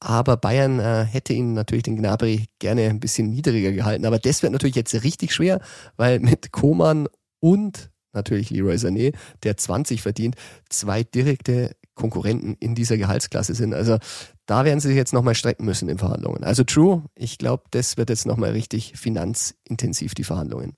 Aber 0.00 0.36
Bayern 0.38 0.80
äh, 0.80 1.04
hätte 1.04 1.34
ihn 1.34 1.52
natürlich 1.52 1.84
den 1.84 1.96
Gnabry 1.96 2.46
gerne 2.58 2.88
ein 2.88 2.98
bisschen 2.98 3.30
niedriger 3.30 3.70
gehalten. 3.70 4.06
Aber 4.06 4.18
das 4.18 4.42
wird 4.42 4.52
natürlich 4.52 4.74
jetzt 4.74 5.04
richtig 5.04 5.32
schwer, 5.32 5.60
weil 5.96 6.18
mit 6.18 6.50
Koman 6.50 7.06
und 7.40 7.90
natürlich 8.12 8.50
Leroy 8.50 8.74
Sané, 8.74 9.14
der 9.42 9.56
20 9.56 10.02
verdient, 10.02 10.36
zwei 10.68 11.02
direkte 11.02 11.76
Konkurrenten 11.94 12.56
in 12.58 12.74
dieser 12.74 12.96
Gehaltsklasse 12.96 13.54
sind. 13.54 13.74
Also 13.74 13.98
da 14.46 14.64
werden 14.64 14.80
sie 14.80 14.88
sich 14.88 14.96
jetzt 14.96 15.12
nochmal 15.12 15.34
strecken 15.34 15.64
müssen 15.64 15.88
in 15.88 15.98
Verhandlungen. 15.98 16.44
Also 16.44 16.64
True, 16.64 17.04
ich 17.14 17.38
glaube, 17.38 17.64
das 17.70 17.96
wird 17.96 18.08
jetzt 18.08 18.26
nochmal 18.26 18.52
richtig 18.52 18.94
finanzintensiv, 18.96 20.14
die 20.14 20.24
Verhandlungen. 20.24 20.74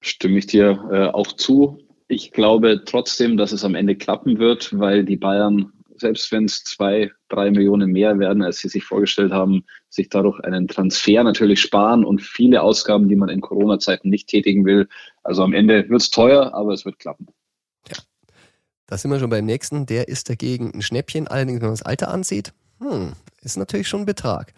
Stimme 0.00 0.38
ich 0.38 0.46
dir 0.46 0.88
äh, 0.90 1.06
auch 1.08 1.32
zu. 1.32 1.78
Ich 2.08 2.32
glaube 2.32 2.82
trotzdem, 2.84 3.36
dass 3.36 3.52
es 3.52 3.64
am 3.64 3.74
Ende 3.74 3.94
klappen 3.96 4.38
wird, 4.38 4.76
weil 4.78 5.04
die 5.04 5.16
Bayern 5.16 5.72
selbst 6.00 6.32
wenn 6.32 6.46
es 6.46 6.64
zwei, 6.64 7.10
drei 7.28 7.50
Millionen 7.50 7.92
mehr 7.92 8.18
werden, 8.18 8.42
als 8.42 8.58
sie 8.58 8.68
sich 8.68 8.84
vorgestellt 8.84 9.32
haben, 9.32 9.64
sich 9.88 10.08
dadurch 10.08 10.40
einen 10.40 10.68
Transfer 10.68 11.22
natürlich 11.22 11.60
sparen 11.60 12.04
und 12.04 12.22
viele 12.22 12.62
Ausgaben, 12.62 13.08
die 13.08 13.16
man 13.16 13.28
in 13.28 13.40
Corona-Zeiten 13.40 14.08
nicht 14.08 14.28
tätigen 14.28 14.64
will. 14.64 14.88
Also 15.22 15.42
am 15.42 15.52
Ende 15.52 15.88
wird 15.88 16.00
es 16.00 16.10
teuer, 16.10 16.54
aber 16.54 16.72
es 16.72 16.84
wird 16.84 16.98
klappen. 16.98 17.26
Ja. 17.88 17.96
Da 18.86 18.98
sind 18.98 19.10
wir 19.10 19.20
schon 19.20 19.30
beim 19.30 19.46
nächsten. 19.46 19.86
Der 19.86 20.08
ist 20.08 20.28
dagegen 20.28 20.72
ein 20.74 20.82
Schnäppchen. 20.82 21.28
Allerdings, 21.28 21.60
wenn 21.60 21.68
man 21.68 21.76
das 21.76 21.82
Alter 21.82 22.08
ansieht, 22.08 22.52
hm, 22.80 23.12
ist 23.42 23.56
natürlich 23.56 23.88
schon 23.88 24.00
ein 24.00 24.06
Betrag. 24.06 24.52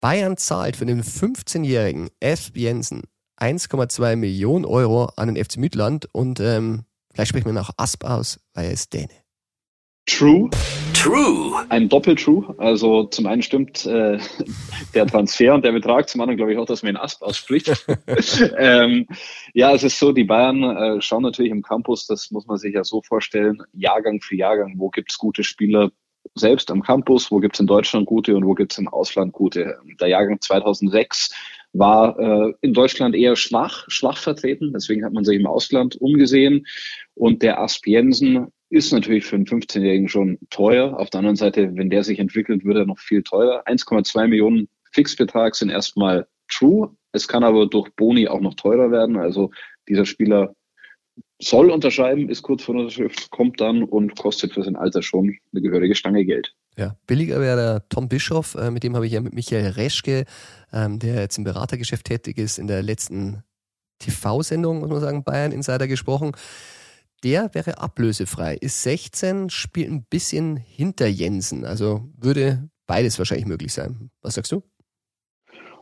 Bayern 0.00 0.36
zahlt 0.36 0.76
für 0.76 0.86
den 0.86 1.02
15-jährigen 1.02 2.10
F. 2.20 2.50
Jensen 2.54 3.02
1,2 3.38 4.16
Millionen 4.16 4.64
Euro 4.64 5.06
an 5.16 5.32
den 5.32 5.42
FC 5.42 5.56
Midland 5.56 6.08
und 6.12 6.40
ähm, 6.40 6.84
vielleicht 7.12 7.30
sprechen 7.30 7.46
wir 7.46 7.52
nach 7.52 7.70
Asp 7.76 8.04
aus, 8.04 8.40
weil 8.54 8.66
er 8.66 8.72
ist 8.72 8.92
Däne. 8.92 9.23
True. 10.06 10.50
True. 10.92 11.64
Ein 11.70 11.88
Doppel-True. 11.88 12.54
Also 12.58 13.04
zum 13.04 13.26
einen 13.26 13.42
stimmt 13.42 13.84
äh, 13.86 14.18
der 14.94 15.06
Transfer 15.06 15.54
und 15.54 15.64
der 15.64 15.72
Betrag, 15.72 16.08
zum 16.08 16.20
anderen 16.20 16.36
glaube 16.36 16.52
ich 16.52 16.58
auch, 16.58 16.66
dass 16.66 16.82
man 16.82 16.90
in 16.90 16.96
Asp 16.96 17.22
ausspricht. 17.22 17.68
ähm, 18.58 19.06
ja, 19.52 19.74
es 19.74 19.82
ist 19.82 19.98
so, 19.98 20.12
die 20.12 20.24
Bayern 20.24 20.62
äh, 20.62 21.00
schauen 21.02 21.22
natürlich 21.22 21.52
im 21.52 21.62
Campus, 21.62 22.06
das 22.06 22.30
muss 22.30 22.46
man 22.46 22.58
sich 22.58 22.74
ja 22.74 22.84
so 22.84 23.02
vorstellen, 23.02 23.62
Jahrgang 23.72 24.20
für 24.20 24.36
Jahrgang, 24.36 24.74
wo 24.78 24.88
gibt's 24.90 25.18
gute 25.18 25.44
Spieler 25.44 25.90
selbst 26.34 26.70
am 26.70 26.82
Campus, 26.82 27.30
wo 27.30 27.38
gibt's 27.38 27.60
in 27.60 27.66
Deutschland 27.66 28.06
gute 28.06 28.34
und 28.36 28.44
wo 28.44 28.54
gibt's 28.54 28.78
im 28.78 28.88
Ausland 28.88 29.32
gute. 29.32 29.78
Der 30.00 30.08
Jahrgang 30.08 30.40
2006 30.40 31.34
war 31.74 32.18
äh, 32.18 32.52
in 32.60 32.72
Deutschland 32.72 33.14
eher 33.14 33.36
schwach, 33.36 33.84
schwach 33.88 34.16
vertreten. 34.18 34.72
Deswegen 34.72 35.04
hat 35.04 35.12
man 35.12 35.24
sich 35.24 35.38
im 35.38 35.46
Ausland 35.46 35.96
umgesehen. 36.00 36.66
Und 37.14 37.42
der 37.42 37.60
Asp 37.60 37.86
Jensen 37.86 38.48
ist 38.70 38.92
natürlich 38.92 39.24
für 39.24 39.36
einen 39.36 39.46
15-Jährigen 39.46 40.08
schon 40.08 40.38
teuer. 40.50 40.98
Auf 40.98 41.10
der 41.10 41.18
anderen 41.18 41.36
Seite, 41.36 41.76
wenn 41.76 41.90
der 41.90 42.04
sich 42.04 42.18
entwickelt, 42.18 42.64
wird 42.64 42.76
er 42.76 42.86
noch 42.86 42.98
viel 42.98 43.22
teurer. 43.22 43.66
1,2 43.66 44.28
Millionen 44.28 44.68
Fixbetrag 44.92 45.54
sind 45.54 45.70
erstmal 45.70 46.26
true. 46.48 46.90
Es 47.12 47.28
kann 47.28 47.44
aber 47.44 47.66
durch 47.66 47.90
Boni 47.94 48.28
auch 48.28 48.40
noch 48.40 48.54
teurer 48.54 48.90
werden. 48.90 49.16
Also 49.16 49.50
dieser 49.88 50.06
Spieler 50.06 50.54
soll 51.40 51.70
unterschreiben, 51.70 52.28
ist 52.28 52.42
kurz 52.42 52.62
vor 52.62 52.74
Unterschrift, 52.74 53.30
kommt 53.30 53.60
dann 53.60 53.82
und 53.82 54.16
kostet 54.16 54.52
für 54.52 54.64
sein 54.64 54.76
Alter 54.76 55.02
schon 55.02 55.36
eine 55.52 55.62
gehörige 55.62 55.94
Stange 55.94 56.24
Geld. 56.24 56.54
Ja, 56.76 56.96
billiger 57.06 57.40
wäre 57.40 57.56
der 57.56 57.88
Tom 57.88 58.08
Bischoff, 58.08 58.56
äh, 58.56 58.70
mit 58.70 58.82
dem 58.82 58.96
habe 58.96 59.06
ich 59.06 59.12
ja 59.12 59.20
mit 59.20 59.34
Michael 59.34 59.70
Reschke, 59.72 60.24
ähm, 60.72 60.98
der 60.98 61.20
jetzt 61.20 61.38
im 61.38 61.44
Beratergeschäft 61.44 62.06
tätig 62.06 62.38
ist, 62.38 62.58
in 62.58 62.66
der 62.66 62.82
letzten 62.82 63.44
TV-Sendung, 64.00 64.80
muss 64.80 64.90
man 64.90 65.00
sagen, 65.00 65.22
Bayern 65.22 65.52
Insider 65.52 65.86
gesprochen 65.86 66.32
der 67.24 67.54
wäre 67.54 67.78
ablösefrei. 67.78 68.56
Ist 68.60 68.82
16, 68.82 69.50
spielt 69.50 69.90
ein 69.90 70.04
bisschen 70.04 70.56
hinter 70.56 71.06
Jensen. 71.06 71.64
Also 71.64 72.02
würde 72.16 72.68
beides 72.86 73.18
wahrscheinlich 73.18 73.46
möglich 73.46 73.72
sein. 73.72 74.10
Was 74.20 74.34
sagst 74.34 74.52
du? 74.52 74.62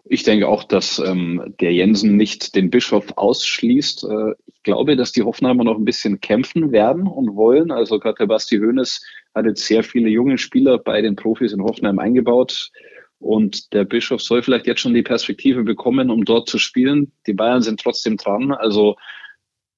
Ich 0.04 0.24
denke 0.24 0.48
auch, 0.48 0.64
dass 0.64 0.98
ähm, 0.98 1.54
der 1.60 1.72
Jensen 1.72 2.16
nicht 2.16 2.54
den 2.54 2.70
Bischof 2.70 3.06
ausschließt. 3.16 4.04
Äh, 4.04 4.32
ich 4.46 4.62
glaube, 4.62 4.96
dass 4.96 5.12
die 5.12 5.22
Hoffenheimer 5.22 5.64
noch 5.64 5.76
ein 5.76 5.84
bisschen 5.84 6.20
kämpfen 6.20 6.72
werden 6.72 7.06
und 7.06 7.34
wollen. 7.34 7.70
Also 7.70 7.98
gerade 7.98 8.16
der 8.18 8.26
Basti 8.26 8.58
Hoeneß 8.58 9.00
hat 9.34 9.46
jetzt 9.46 9.64
sehr 9.64 9.82
viele 9.82 10.08
junge 10.08 10.38
Spieler 10.38 10.78
bei 10.78 11.02
den 11.02 11.16
Profis 11.16 11.52
in 11.52 11.62
Hoffenheim 11.62 11.98
eingebaut. 11.98 12.70
Und 13.18 13.72
der 13.72 13.84
Bischof 13.84 14.20
soll 14.20 14.42
vielleicht 14.42 14.66
jetzt 14.66 14.80
schon 14.80 14.94
die 14.94 15.02
Perspektive 15.02 15.62
bekommen, 15.62 16.10
um 16.10 16.24
dort 16.24 16.48
zu 16.48 16.58
spielen. 16.58 17.12
Die 17.28 17.34
Bayern 17.34 17.62
sind 17.62 17.80
trotzdem 17.80 18.16
dran. 18.16 18.50
Also 18.52 18.96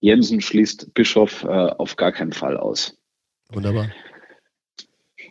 Jensen 0.05 0.43
schließt 0.43 0.93
Bischof 0.93 1.45
äh, 1.45 1.47
auf 1.47 1.97
gar 1.97 2.13
keinen 2.13 2.35
Fall 2.35 2.59
aus. 2.59 2.95
Wunderbar. 3.51 3.91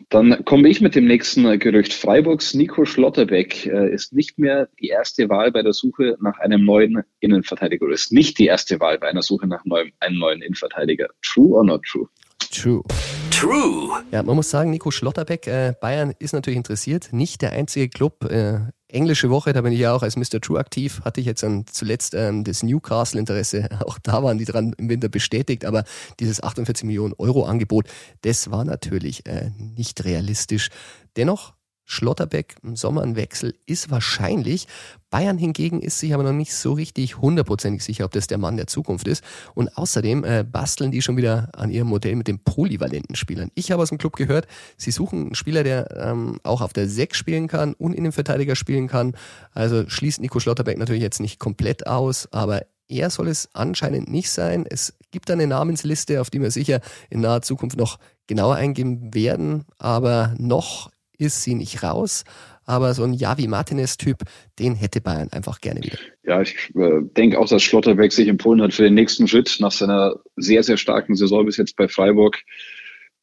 Dann 0.08 0.44
komme 0.44 0.68
ich 0.68 0.80
mit 0.80 0.96
dem 0.96 1.06
nächsten 1.06 1.60
Gerücht. 1.60 1.92
Freiburgs 1.92 2.54
Nico 2.54 2.84
Schlotterbeck 2.84 3.66
äh, 3.66 3.94
ist 3.94 4.12
nicht 4.12 4.36
mehr 4.36 4.68
die 4.80 4.88
erste 4.88 5.28
Wahl 5.28 5.52
bei 5.52 5.62
der 5.62 5.74
Suche 5.74 6.16
nach 6.20 6.40
einem 6.40 6.64
neuen 6.64 7.04
Innenverteidiger. 7.20 7.88
Ist 7.88 8.10
nicht 8.10 8.36
die 8.40 8.46
erste 8.46 8.80
Wahl 8.80 8.98
bei 8.98 9.06
einer 9.06 9.22
Suche 9.22 9.46
nach 9.46 9.64
neuem, 9.64 9.92
einem 10.00 10.18
neuen 10.18 10.42
Innenverteidiger. 10.42 11.06
True 11.22 11.52
or 11.52 11.64
not 11.64 11.84
true? 11.84 12.08
True. 12.50 12.82
True. 13.30 14.02
Ja, 14.10 14.24
man 14.24 14.34
muss 14.34 14.50
sagen, 14.50 14.70
Nico 14.70 14.90
Schlotterbeck, 14.90 15.46
äh, 15.46 15.74
Bayern 15.80 16.14
ist 16.18 16.32
natürlich 16.32 16.56
interessiert. 16.56 17.12
Nicht 17.12 17.42
der 17.42 17.52
einzige 17.52 17.88
Club. 17.88 18.24
Äh, 18.24 18.72
englische 18.94 19.30
Woche, 19.30 19.52
da 19.52 19.60
bin 19.60 19.72
ich 19.72 19.80
ja 19.80 19.92
auch 19.92 20.02
als 20.02 20.16
Mr. 20.16 20.40
True 20.40 20.58
aktiv, 20.58 21.02
hatte 21.04 21.20
ich 21.20 21.26
jetzt 21.26 21.42
dann 21.42 21.66
zuletzt 21.66 22.14
ähm, 22.14 22.44
das 22.44 22.62
Newcastle-Interesse. 22.62 23.68
Auch 23.84 23.98
da 23.98 24.22
waren 24.22 24.38
die 24.38 24.44
dran 24.44 24.74
im 24.78 24.88
Winter 24.88 25.08
bestätigt, 25.08 25.64
aber 25.64 25.84
dieses 26.20 26.42
48 26.42 26.84
Millionen 26.84 27.14
Euro 27.18 27.44
Angebot, 27.44 27.86
das 28.22 28.50
war 28.50 28.64
natürlich 28.64 29.26
äh, 29.26 29.50
nicht 29.58 30.04
realistisch. 30.04 30.70
Dennoch 31.16 31.54
Schlotterbeck 31.84 32.56
im 32.62 32.76
Sommer 32.76 33.02
ein 33.02 33.16
Wechsel 33.16 33.54
ist 33.66 33.90
wahrscheinlich. 33.90 34.66
Bayern 35.10 35.38
hingegen 35.38 35.80
ist 35.80 35.98
sich 35.98 36.14
aber 36.14 36.22
noch 36.22 36.32
nicht 36.32 36.54
so 36.54 36.72
richtig 36.72 37.18
hundertprozentig 37.18 37.84
sicher, 37.84 38.04
ob 38.04 38.12
das 38.12 38.26
der 38.26 38.38
Mann 38.38 38.56
der 38.56 38.66
Zukunft 38.66 39.06
ist. 39.06 39.22
Und 39.54 39.76
außerdem 39.76 40.24
äh, 40.24 40.44
basteln 40.44 40.90
die 40.90 41.02
schon 41.02 41.16
wieder 41.16 41.50
an 41.52 41.70
ihrem 41.70 41.88
Modell 41.88 42.16
mit 42.16 42.26
den 42.26 42.38
polyvalenten 42.38 43.16
Spielern. 43.16 43.50
Ich 43.54 43.70
habe 43.70 43.82
aus 43.82 43.90
dem 43.90 43.98
Club 43.98 44.16
gehört, 44.16 44.46
sie 44.76 44.90
suchen 44.90 45.26
einen 45.26 45.34
Spieler, 45.34 45.62
der 45.62 45.94
ähm, 45.96 46.40
auch 46.42 46.62
auf 46.62 46.72
der 46.72 46.88
6 46.88 47.16
spielen 47.16 47.48
kann 47.48 47.74
und 47.74 47.92
in 47.92 48.04
den 48.04 48.12
Verteidiger 48.12 48.56
spielen 48.56 48.88
kann. 48.88 49.14
Also 49.52 49.88
schließt 49.88 50.20
Nico 50.20 50.40
Schlotterbeck 50.40 50.78
natürlich 50.78 51.02
jetzt 51.02 51.20
nicht 51.20 51.38
komplett 51.38 51.86
aus, 51.86 52.28
aber 52.32 52.62
er 52.88 53.10
soll 53.10 53.28
es 53.28 53.48
anscheinend 53.54 54.10
nicht 54.10 54.30
sein. 54.30 54.66
Es 54.68 54.94
gibt 55.10 55.30
eine 55.30 55.46
Namensliste, 55.46 56.20
auf 56.20 56.30
die 56.30 56.40
wir 56.40 56.50
sicher 56.50 56.80
in 57.08 57.20
naher 57.20 57.42
Zukunft 57.42 57.76
noch 57.76 57.98
genauer 58.26 58.56
eingehen 58.56 59.14
werden, 59.14 59.64
aber 59.78 60.34
noch 60.38 60.90
ist 61.18 61.42
sie 61.42 61.54
nicht 61.54 61.82
raus. 61.82 62.24
Aber 62.66 62.94
so 62.94 63.04
ein 63.04 63.12
Javi 63.12 63.46
Martinez-Typ, 63.46 64.22
den 64.58 64.74
hätte 64.74 65.00
Bayern 65.00 65.28
einfach 65.32 65.60
gerne 65.60 65.82
wieder. 65.82 65.98
Ja, 66.22 66.40
ich 66.40 66.74
äh, 66.74 67.02
denke 67.16 67.38
auch, 67.38 67.48
dass 67.48 67.62
Schlotterbeck 67.62 68.12
sich 68.12 68.28
empfohlen 68.28 68.62
hat 68.62 68.72
für 68.72 68.84
den 68.84 68.94
nächsten 68.94 69.28
Schritt 69.28 69.56
nach 69.60 69.72
seiner 69.72 70.16
sehr, 70.36 70.62
sehr 70.62 70.78
starken 70.78 71.14
Saison 71.14 71.44
bis 71.44 71.58
jetzt 71.58 71.76
bei 71.76 71.88
Freiburg. 71.88 72.42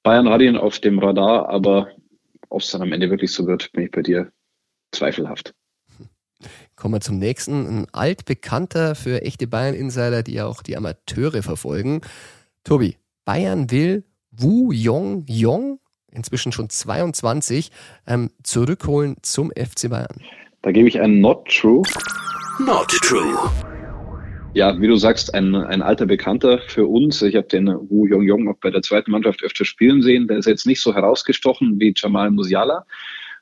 Bayern 0.04 0.30
hat 0.30 0.42
ihn 0.42 0.58
auf 0.58 0.80
dem 0.80 1.00
Radar, 1.00 1.50
aber 1.50 1.90
ob 2.50 2.62
es 2.62 2.70
dann 2.70 2.82
am 2.82 2.92
Ende 2.92 3.10
wirklich 3.10 3.32
so 3.32 3.48
wird, 3.48 3.72
bin 3.72 3.86
ich 3.86 3.92
bei 3.92 4.02
dir 4.02 4.32
zweifelhaft. 4.92 5.54
Kommen 6.76 6.96
wir 6.96 7.02
zum 7.02 7.20
nächsten. 7.20 7.68
Ein 7.68 7.88
altbekannter 7.92 8.96
für 8.96 9.22
echte 9.22 9.48
Bayern-Insider, 9.48 10.24
die 10.24 10.34
ja 10.34 10.48
auch 10.48 10.62
die 10.62 10.76
Amateure 10.76 11.44
verfolgen. 11.44 12.02
Tobi, 12.64 12.98
Bayern 13.26 13.70
will 13.72 14.04
Wu 14.32 14.72
Yong 14.72 15.26
Yong 15.28 15.80
inzwischen 16.12 16.52
schon 16.52 16.70
22, 16.70 17.72
ähm, 18.08 18.30
zurückholen 18.44 19.18
zum 19.22 19.52
FC 19.52 19.90
Bayern? 19.90 20.22
Da 20.62 20.72
gebe 20.72 20.88
ich 20.88 21.00
ein 21.00 21.20
Not 21.22 21.48
True. 21.48 21.84
Not 22.60 22.90
true. 22.90 23.50
Ja, 24.54 24.80
wie 24.82 24.88
du 24.88 24.98
sagst, 24.98 25.34
ein, 25.34 25.56
ein 25.56 25.82
alter 25.82 26.06
Bekannter 26.06 26.60
für 26.68 26.86
uns. 26.86 27.22
Ich 27.22 27.36
habe 27.36 27.48
den 27.48 27.68
Wu 27.68 28.06
Yong 28.06 28.24
Yong 28.24 28.50
auch 28.50 28.58
bei 28.62 28.70
der 28.70 28.82
zweiten 28.82 29.12
Mannschaft 29.12 29.42
öfter 29.44 29.64
spielen 29.64 30.02
sehen. 30.02 30.28
Der 30.28 30.38
ist 30.38 30.46
jetzt 30.46 30.68
nicht 30.68 30.82
so 30.82 30.94
herausgestochen 30.94 31.80
wie 31.80 31.94
Jamal 31.96 32.32
Musiala. 32.32 32.86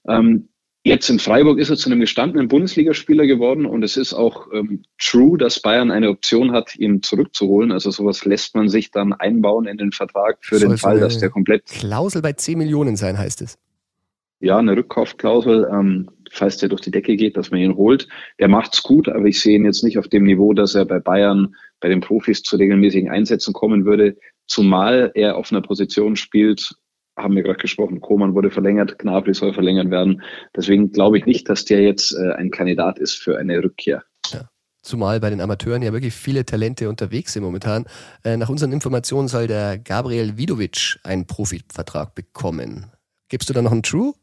Ähm, 0.07 0.49
Jetzt 0.83 1.09
in 1.09 1.19
Freiburg 1.19 1.59
ist 1.59 1.69
er 1.69 1.75
zu 1.75 1.89
einem 1.89 1.99
gestandenen 1.99 2.47
Bundesligaspieler 2.47 3.27
geworden 3.27 3.65
und 3.65 3.83
es 3.83 3.97
ist 3.97 4.13
auch 4.13 4.47
ähm, 4.53 4.83
true, 4.97 5.37
dass 5.37 5.61
Bayern 5.61 5.91
eine 5.91 6.09
Option 6.09 6.53
hat, 6.53 6.77
ihn 6.77 7.03
zurückzuholen. 7.03 7.73
Also 7.73 7.91
sowas 7.91 8.23
lässt 8.23 8.55
man 8.55 8.69
sich 8.69 8.89
dann 8.91 9.11
einbauen 9.11 9.67
in 9.67 9.77
den 9.77 9.91
Vertrag 9.91 10.37
für 10.41 10.57
Soll 10.57 10.69
den 10.69 10.77
Fall, 10.77 10.99
dass 11.01 11.17
der 11.17 11.29
komplett. 11.29 11.65
Klausel 11.65 12.21
bei 12.21 12.31
10 12.31 12.57
Millionen 12.57 12.95
sein, 12.95 13.17
heißt 13.17 13.41
es. 13.41 13.57
Ja, 14.39 14.57
eine 14.57 14.77
Rückkaufklausel, 14.77 15.67
ähm, 15.69 16.09
falls 16.31 16.57
der 16.57 16.69
durch 16.69 16.81
die 16.81 16.91
Decke 16.91 17.17
geht, 17.17 17.35
dass 17.35 17.51
man 17.51 17.59
ihn 17.59 17.75
holt. 17.75 18.07
Er 18.37 18.47
macht's 18.47 18.81
gut, 18.81 19.09
aber 19.09 19.25
ich 19.25 19.41
sehe 19.41 19.57
ihn 19.57 19.65
jetzt 19.65 19.83
nicht 19.83 19.97
auf 19.97 20.07
dem 20.07 20.23
Niveau, 20.23 20.53
dass 20.53 20.75
er 20.75 20.85
bei 20.85 20.99
Bayern, 20.99 21.55
bei 21.81 21.89
den 21.89 21.99
Profis 21.99 22.41
zu 22.41 22.55
regelmäßigen 22.55 23.09
Einsätzen 23.09 23.53
kommen 23.53 23.83
würde. 23.83 24.15
Zumal 24.47 25.11
er 25.13 25.35
auf 25.35 25.51
einer 25.51 25.61
Position 25.61 26.15
spielt, 26.15 26.73
haben 27.21 27.35
wir 27.35 27.43
gerade 27.43 27.59
gesprochen, 27.59 28.01
Koman 28.01 28.35
wurde 28.35 28.51
verlängert, 28.51 28.99
Gnabry 28.99 29.33
soll 29.33 29.53
verlängert 29.53 29.91
werden. 29.91 30.21
Deswegen 30.55 30.91
glaube 30.91 31.17
ich 31.17 31.25
nicht, 31.25 31.49
dass 31.49 31.65
der 31.65 31.81
jetzt 31.81 32.13
äh, 32.13 32.33
ein 32.33 32.51
Kandidat 32.51 32.99
ist 32.99 33.15
für 33.15 33.37
eine 33.37 33.63
Rückkehr. 33.63 34.03
Ja. 34.31 34.49
Zumal 34.81 35.19
bei 35.19 35.29
den 35.29 35.41
Amateuren 35.41 35.81
ja 35.81 35.91
wirklich 35.91 36.13
viele 36.13 36.45
Talente 36.45 36.89
unterwegs 36.89 37.33
sind 37.33 37.43
momentan. 37.43 37.85
Äh, 38.23 38.37
nach 38.37 38.49
unseren 38.49 38.71
Informationen 38.71 39.27
soll 39.27 39.47
der 39.47 39.77
Gabriel 39.77 40.37
Vidovic 40.37 40.99
einen 41.03 41.27
Profivertrag 41.27 42.15
bekommen. 42.15 42.87
Gibst 43.27 43.49
du 43.49 43.53
da 43.53 43.61
noch 43.61 43.71
einen 43.71 43.83
True? 43.83 44.13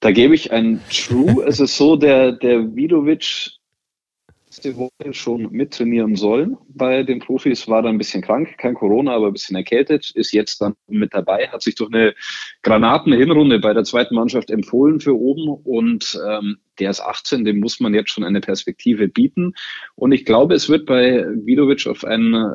Da 0.00 0.10
gebe 0.12 0.34
ich 0.34 0.52
einen 0.52 0.80
True. 0.90 1.44
es 1.46 1.60
ist 1.60 1.76
so, 1.76 1.96
der, 1.96 2.32
der 2.32 2.74
Vidovic 2.74 3.50
letzte 4.56 4.76
Woche 4.78 5.12
schon 5.12 5.50
mittrainieren 5.52 6.16
sollen 6.16 6.56
bei 6.68 7.02
den 7.02 7.18
Profis, 7.18 7.68
war 7.68 7.82
dann 7.82 7.96
ein 7.96 7.98
bisschen 7.98 8.22
krank, 8.22 8.56
kein 8.56 8.74
Corona, 8.74 9.14
aber 9.14 9.26
ein 9.26 9.34
bisschen 9.34 9.56
erkältet, 9.56 10.10
ist 10.14 10.32
jetzt 10.32 10.62
dann 10.62 10.74
mit 10.88 11.12
dabei, 11.12 11.48
hat 11.48 11.60
sich 11.60 11.74
durch 11.74 11.92
eine 11.92 12.14
Granaten-Hinrunde 12.62 13.58
bei 13.58 13.74
der 13.74 13.84
zweiten 13.84 14.14
Mannschaft 14.14 14.50
empfohlen 14.50 15.00
für 15.00 15.14
oben. 15.14 15.48
Und 15.62 16.18
ähm, 16.26 16.56
der 16.78 16.90
ist 16.90 17.00
18, 17.00 17.44
dem 17.44 17.60
muss 17.60 17.80
man 17.80 17.92
jetzt 17.92 18.10
schon 18.10 18.24
eine 18.24 18.40
Perspektive 18.40 19.08
bieten. 19.08 19.52
Und 19.94 20.12
ich 20.12 20.24
glaube, 20.24 20.54
es 20.54 20.70
wird 20.70 20.86
bei 20.86 21.26
Vidovic 21.44 21.86
auf 21.86 22.04
ein 22.04 22.50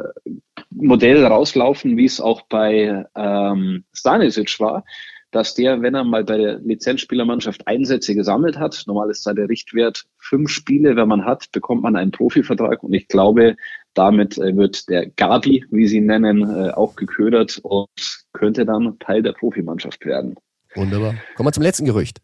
Modell 0.71 1.23
rauslaufen, 1.23 1.97
wie 1.97 2.05
es 2.05 2.19
auch 2.19 2.41
bei 2.47 3.05
ähm, 3.15 3.83
Stanisic 3.93 4.59
war 4.59 4.83
dass 5.31 5.55
der, 5.55 5.81
wenn 5.81 5.95
er 5.95 6.03
mal 6.03 6.23
bei 6.23 6.37
der 6.37 6.59
Lizenzspielermannschaft 6.59 7.67
Einsätze 7.67 8.15
gesammelt 8.15 8.59
hat, 8.59 8.83
normal 8.85 9.09
ist 9.09 9.25
da 9.25 9.33
der 9.33 9.49
Richtwert 9.49 10.05
fünf 10.17 10.49
Spiele, 10.49 10.95
wenn 10.95 11.07
man 11.07 11.25
hat, 11.25 11.51
bekommt 11.51 11.81
man 11.81 11.95
einen 11.95 12.11
Profivertrag 12.11 12.83
und 12.83 12.93
ich 12.93 13.07
glaube, 13.07 13.55
damit 13.93 14.37
äh, 14.37 14.55
wird 14.55 14.89
der 14.89 15.07
Gabi, 15.07 15.65
wie 15.71 15.87
sie 15.87 15.97
ihn 15.97 16.05
nennen, 16.05 16.43
äh, 16.43 16.71
auch 16.71 16.95
geködert 16.95 17.59
und 17.63 17.89
könnte 18.33 18.65
dann 18.65 18.97
Teil 18.99 19.23
der 19.23 19.33
Profimannschaft 19.33 20.05
werden. 20.05 20.35
Wunderbar. 20.75 21.15
Kommen 21.35 21.47
wir 21.47 21.53
zum 21.53 21.63
letzten 21.63 21.85
Gerücht. 21.85 22.19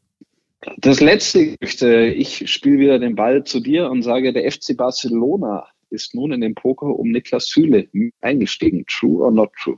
Das 0.77 0.99
letzte 0.99 1.55
Gerücht, 1.55 1.81
äh, 1.81 2.09
ich 2.09 2.51
spiele 2.51 2.79
wieder 2.79 2.99
den 2.99 3.15
Ball 3.15 3.43
zu 3.43 3.59
dir 3.59 3.89
und 3.89 4.03
sage, 4.03 4.33
der 4.33 4.51
FC 4.51 4.75
Barcelona 4.75 5.67
ist 5.89 6.13
nun 6.13 6.33
in 6.33 6.41
den 6.41 6.55
Poker 6.55 6.87
um 6.87 7.11
Niklas 7.11 7.47
Süle 7.47 7.87
eingestiegen. 8.21 8.85
True 8.87 9.23
or 9.23 9.31
not 9.31 9.51
true? 9.61 9.77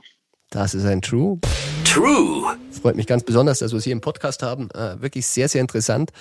Das 0.50 0.74
ist 0.74 0.84
ein 0.84 1.00
True. 1.00 1.38
True. 1.90 2.56
Freut 2.70 2.94
mich 2.94 3.08
ganz 3.08 3.24
besonders, 3.24 3.58
dass 3.58 3.72
wir 3.72 3.78
es 3.78 3.84
hier 3.84 3.92
im 3.92 4.00
Podcast 4.00 4.44
haben. 4.44 4.70
Äh, 4.70 5.02
wirklich 5.02 5.26
sehr, 5.26 5.48
sehr 5.48 5.60
interessant. 5.60 6.12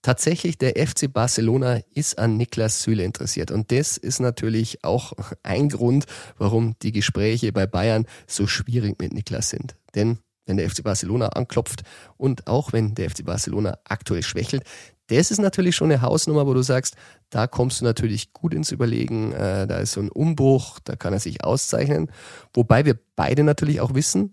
Tatsächlich, 0.00 0.56
der 0.56 0.74
FC 0.74 1.12
Barcelona 1.12 1.80
ist 1.92 2.18
an 2.18 2.38
Niklas 2.38 2.82
Süle 2.82 3.04
interessiert. 3.04 3.50
Und 3.50 3.70
das 3.72 3.98
ist 3.98 4.20
natürlich 4.20 4.84
auch 4.84 5.12
ein 5.42 5.68
Grund, 5.68 6.06
warum 6.38 6.76
die 6.80 6.92
Gespräche 6.92 7.52
bei 7.52 7.66
Bayern 7.66 8.06
so 8.26 8.46
schwierig 8.46 8.98
mit 9.02 9.12
Niklas 9.12 9.50
sind. 9.50 9.76
Denn 9.94 10.16
wenn 10.46 10.56
der 10.56 10.70
FC 10.70 10.82
Barcelona 10.82 11.28
anklopft 11.28 11.82
und 12.16 12.46
auch 12.46 12.72
wenn 12.72 12.94
der 12.94 13.10
FC 13.10 13.22
Barcelona 13.22 13.76
aktuell 13.84 14.22
schwächelt, 14.22 14.62
das 15.08 15.30
ist 15.30 15.40
natürlich 15.40 15.76
schon 15.76 15.92
eine 15.92 16.00
Hausnummer, 16.00 16.46
wo 16.46 16.54
du 16.54 16.62
sagst, 16.62 16.96
da 17.28 17.46
kommst 17.46 17.82
du 17.82 17.84
natürlich 17.84 18.32
gut 18.32 18.54
ins 18.54 18.72
Überlegen, 18.72 19.32
äh, 19.32 19.66
da 19.66 19.76
ist 19.76 19.92
so 19.92 20.00
ein 20.00 20.08
Umbruch, 20.08 20.78
da 20.84 20.96
kann 20.96 21.12
er 21.12 21.20
sich 21.20 21.44
auszeichnen. 21.44 22.10
Wobei 22.54 22.86
wir 22.86 22.98
beide 23.14 23.44
natürlich 23.44 23.82
auch 23.82 23.92
wissen, 23.92 24.32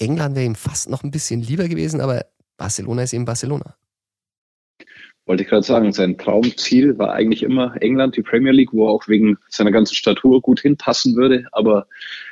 England 0.00 0.34
wäre 0.34 0.46
ihm 0.46 0.54
fast 0.54 0.90
noch 0.90 1.04
ein 1.04 1.10
bisschen 1.10 1.40
lieber 1.40 1.68
gewesen, 1.68 2.00
aber 2.00 2.24
Barcelona 2.56 3.02
ist 3.02 3.12
eben 3.12 3.24
Barcelona. 3.24 3.76
Wollte 5.26 5.44
ich 5.44 5.48
gerade 5.48 5.62
sagen, 5.62 5.92
sein 5.92 6.18
Traumziel 6.18 6.98
war 6.98 7.12
eigentlich 7.12 7.42
immer 7.42 7.80
England, 7.80 8.16
die 8.16 8.22
Premier 8.22 8.52
League, 8.52 8.72
wo 8.72 8.86
er 8.86 8.90
auch 8.90 9.06
wegen 9.06 9.36
seiner 9.48 9.70
ganzen 9.70 9.94
Statur 9.94 10.40
gut 10.40 10.60
hinpassen 10.60 11.14
würde. 11.14 11.46
Aber 11.52 11.86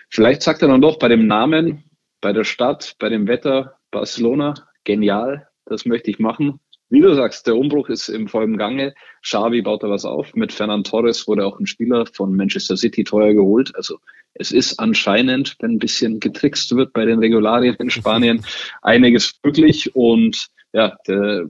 vielleicht 0.09 0.43
sagt 0.43 0.63
er 0.63 0.69
dann 0.69 0.81
doch 0.81 0.99
bei 0.99 1.09
dem 1.09 1.27
Namen, 1.27 1.85
bei 2.21 2.33
der 2.33 2.45
Stadt, 2.45 2.97
bei 2.99 3.09
dem 3.09 3.29
Wetter, 3.29 3.79
Barcelona, 3.91 4.55
genial, 4.85 5.49
das 5.67 5.85
möchte 5.85 6.11
ich 6.11 6.19
machen. 6.19 6.61
Wie 6.91 7.01
du 7.01 7.15
sagst, 7.15 7.47
der 7.47 7.57
Umbruch 7.57 7.91
ist 7.91 8.09
im 8.09 8.29
vollen 8.29 8.57
Gange. 8.57 8.95
Xavi 9.23 9.61
baut 9.61 9.83
da 9.83 9.91
was 9.91 10.07
auf. 10.07 10.35
Mit 10.35 10.53
Fernand 10.53 10.87
Torres 10.87 11.29
wurde 11.29 11.45
auch 11.45 11.61
ein 11.61 11.67
Spieler 11.67 12.07
von 12.07 12.35
Manchester 12.35 12.77
City 12.79 13.05
teuer 13.05 13.35
geholt. 13.35 13.75
Also 13.77 13.99
es 14.35 14.53
ist 14.53 14.79
anscheinend, 14.79 15.57
wenn 15.61 15.73
ein 15.73 15.79
bisschen 15.79 16.19
getrickst 16.19 16.75
wird 16.75 16.95
bei 16.95 17.05
den 17.05 17.19
Regularien 17.19 17.75
in 17.79 17.91
Spanien, 17.91 18.45
einiges 18.83 19.39
möglich. 19.45 19.95
Und 19.95 20.49
ja, 20.73 20.97
der, 21.07 21.49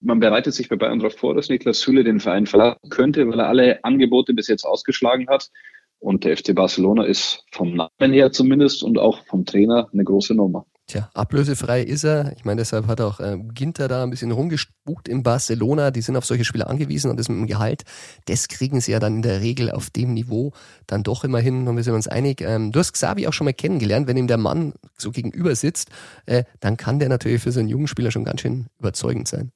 man 0.00 0.20
bereitet 0.20 0.54
sich 0.54 0.70
bei 0.70 0.76
Bayern 0.76 1.00
darauf 1.00 1.16
vor, 1.16 1.34
dass 1.34 1.50
Niklas 1.50 1.80
Süle 1.80 2.02
den 2.02 2.20
Verein 2.20 2.46
verlassen 2.46 2.88
könnte, 2.88 3.28
weil 3.28 3.40
er 3.40 3.48
alle 3.48 3.84
Angebote 3.84 4.32
bis 4.32 4.48
jetzt 4.48 4.64
ausgeschlagen 4.64 5.28
hat. 5.28 5.50
Und 5.98 6.24
der 6.24 6.36
FC 6.36 6.54
Barcelona 6.54 7.04
ist 7.04 7.44
vom 7.50 7.74
Namen 7.74 8.12
her 8.12 8.32
zumindest 8.32 8.82
und 8.82 8.98
auch 8.98 9.26
vom 9.26 9.44
Trainer 9.44 9.88
eine 9.92 10.04
große 10.04 10.34
Nummer. 10.34 10.64
Tja, 10.90 11.10
ablösefrei 11.12 11.82
ist 11.82 12.04
er. 12.04 12.32
Ich 12.34 12.46
meine, 12.46 12.62
deshalb 12.62 12.86
hat 12.86 13.02
auch 13.02 13.20
äh, 13.20 13.36
Ginter 13.52 13.88
da 13.88 14.02
ein 14.02 14.08
bisschen 14.08 14.30
rumgespukt 14.30 15.06
in 15.06 15.22
Barcelona. 15.22 15.90
Die 15.90 16.00
sind 16.00 16.16
auf 16.16 16.24
solche 16.24 16.46
Spieler 16.46 16.70
angewiesen 16.70 17.10
und 17.10 17.18
das 17.20 17.28
mit 17.28 17.36
dem 17.36 17.46
Gehalt, 17.46 17.82
das 18.24 18.48
kriegen 18.48 18.80
sie 18.80 18.92
ja 18.92 18.98
dann 18.98 19.16
in 19.16 19.22
der 19.22 19.42
Regel 19.42 19.70
auf 19.70 19.90
dem 19.90 20.14
Niveau 20.14 20.52
dann 20.86 21.02
doch 21.02 21.24
immerhin, 21.24 21.68
und 21.68 21.76
wir 21.76 21.82
sind 21.82 21.92
uns 21.92 22.08
einig. 22.08 22.40
Ähm, 22.40 22.72
du 22.72 22.78
hast 22.78 22.94
Xavi 22.94 23.26
auch 23.26 23.34
schon 23.34 23.44
mal 23.44 23.52
kennengelernt. 23.52 24.06
Wenn 24.06 24.16
ihm 24.16 24.28
der 24.28 24.38
Mann 24.38 24.72
so 24.96 25.10
gegenüber 25.10 25.54
sitzt, 25.54 25.90
äh, 26.24 26.44
dann 26.60 26.78
kann 26.78 26.98
der 26.98 27.10
natürlich 27.10 27.42
für 27.42 27.52
so 27.52 27.60
einen 27.60 27.68
jungen 27.68 27.86
Spieler 27.86 28.10
schon 28.10 28.24
ganz 28.24 28.40
schön 28.40 28.68
überzeugend 28.78 29.28
sein. 29.28 29.52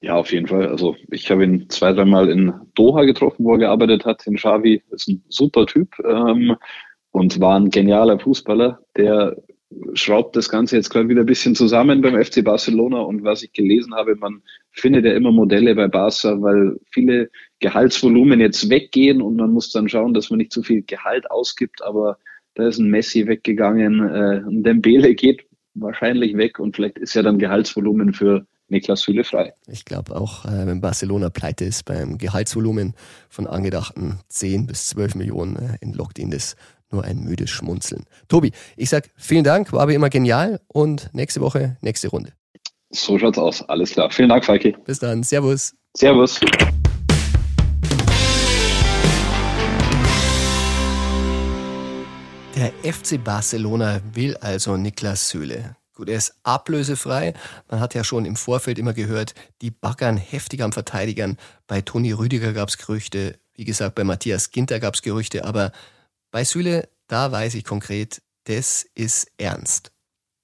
Ja, 0.00 0.14
auf 0.14 0.30
jeden 0.30 0.46
Fall. 0.46 0.68
Also 0.68 0.94
ich 1.10 1.28
habe 1.28 1.42
ihn 1.42 1.68
zwei, 1.70 1.92
dreimal 1.92 2.30
in 2.30 2.52
Doha 2.76 3.02
getroffen, 3.02 3.44
wo 3.44 3.54
er 3.54 3.58
gearbeitet 3.58 4.04
hat. 4.04 4.24
In 4.28 4.36
Xavi 4.36 4.80
ist 4.92 5.08
ein 5.08 5.24
super 5.28 5.66
Typ 5.66 5.98
ähm, 6.04 6.54
und 7.10 7.40
war 7.40 7.58
ein 7.58 7.70
genialer 7.70 8.20
Fußballer, 8.20 8.78
der 8.96 9.36
schraubt 9.92 10.34
das 10.34 10.48
Ganze 10.48 10.76
jetzt 10.76 10.90
gerade 10.90 11.08
wieder 11.08 11.20
ein 11.20 11.26
bisschen 11.26 11.54
zusammen 11.54 12.00
beim 12.00 12.22
FC 12.22 12.42
Barcelona 12.42 13.00
und 13.00 13.22
was 13.24 13.42
ich 13.42 13.52
gelesen 13.52 13.94
habe, 13.94 14.16
man 14.16 14.42
findet 14.70 15.04
ja 15.04 15.12
immer 15.12 15.30
Modelle 15.30 15.74
bei 15.74 15.88
Barca, 15.88 16.40
weil 16.40 16.78
viele 16.90 17.30
Gehaltsvolumen 17.60 18.40
jetzt 18.40 18.70
weggehen 18.70 19.20
und 19.20 19.36
man 19.36 19.52
muss 19.52 19.70
dann 19.70 19.88
schauen, 19.88 20.14
dass 20.14 20.30
man 20.30 20.38
nicht 20.38 20.52
zu 20.52 20.62
viel 20.62 20.82
Gehalt 20.82 21.30
ausgibt, 21.30 21.82
aber 21.82 22.18
da 22.54 22.66
ist 22.66 22.78
ein 22.78 22.90
Messi 22.90 23.26
weggegangen, 23.26 24.00
äh, 24.08 24.42
ein 24.48 24.62
Dembele 24.62 25.14
geht 25.14 25.44
wahrscheinlich 25.74 26.36
weg 26.36 26.58
und 26.58 26.74
vielleicht 26.74 26.98
ist 26.98 27.14
ja 27.14 27.22
dann 27.22 27.38
Gehaltsvolumen 27.38 28.12
für 28.12 28.46
Niklas 28.68 29.02
Süle 29.02 29.24
frei. 29.24 29.54
Ich 29.66 29.84
glaube 29.84 30.14
auch, 30.16 30.44
äh, 30.44 30.66
wenn 30.66 30.80
Barcelona 30.80 31.30
pleite 31.30 31.64
ist 31.64 31.84
beim 31.84 32.18
Gehaltsvolumen 32.18 32.94
von 33.28 33.46
angedachten 33.46 34.18
10 34.28 34.66
bis 34.66 34.88
12 34.88 35.14
Millionen, 35.14 35.56
äh, 35.56 35.76
entlockt 35.80 36.18
ihn 36.18 36.30
das 36.30 36.56
nur 36.90 37.04
ein 37.04 37.20
müdes 37.20 37.50
Schmunzeln. 37.50 38.04
Tobi, 38.28 38.52
ich 38.76 38.90
sag 38.90 39.10
vielen 39.16 39.44
Dank, 39.44 39.72
war 39.72 39.88
wie 39.88 39.94
immer 39.94 40.10
genial 40.10 40.60
und 40.68 41.10
nächste 41.12 41.40
Woche 41.40 41.76
nächste 41.80 42.08
Runde. 42.08 42.32
So 42.90 43.18
schaut's 43.18 43.38
aus. 43.38 43.68
Alles 43.68 43.90
klar. 43.92 44.10
Vielen 44.10 44.30
Dank, 44.30 44.44
Falki. 44.44 44.74
Bis 44.84 44.98
dann. 44.98 45.22
Servus. 45.22 45.74
Servus. 45.94 46.40
Der 52.56 52.72
FC 52.82 53.22
Barcelona 53.22 54.00
will 54.14 54.36
also 54.38 54.76
Niklas 54.76 55.28
Süle. 55.28 55.76
Gut, 55.94 56.08
er 56.08 56.16
ist 56.16 56.34
ablösefrei. 56.44 57.34
Man 57.70 57.80
hat 57.80 57.94
ja 57.94 58.04
schon 58.04 58.24
im 58.24 58.36
Vorfeld 58.36 58.78
immer 58.78 58.94
gehört, 58.94 59.34
die 59.62 59.70
baggern 59.70 60.16
heftig 60.16 60.62
am 60.62 60.72
Verteidigern. 60.72 61.36
Bei 61.66 61.82
Toni 61.82 62.12
Rüdiger 62.12 62.52
gab 62.52 62.68
es 62.68 62.78
Gerüchte. 62.78 63.38
Wie 63.54 63.64
gesagt, 63.64 63.96
bei 63.96 64.04
Matthias 64.04 64.50
Ginter 64.50 64.80
gab 64.80 64.94
es 64.94 65.02
Gerüchte. 65.02 65.44
Aber 65.44 65.72
bei 66.38 66.44
Süle, 66.44 66.88
da 67.08 67.32
weiß 67.32 67.56
ich 67.56 67.64
konkret, 67.64 68.22
das 68.44 68.86
ist 68.94 69.26
ernst. 69.38 69.90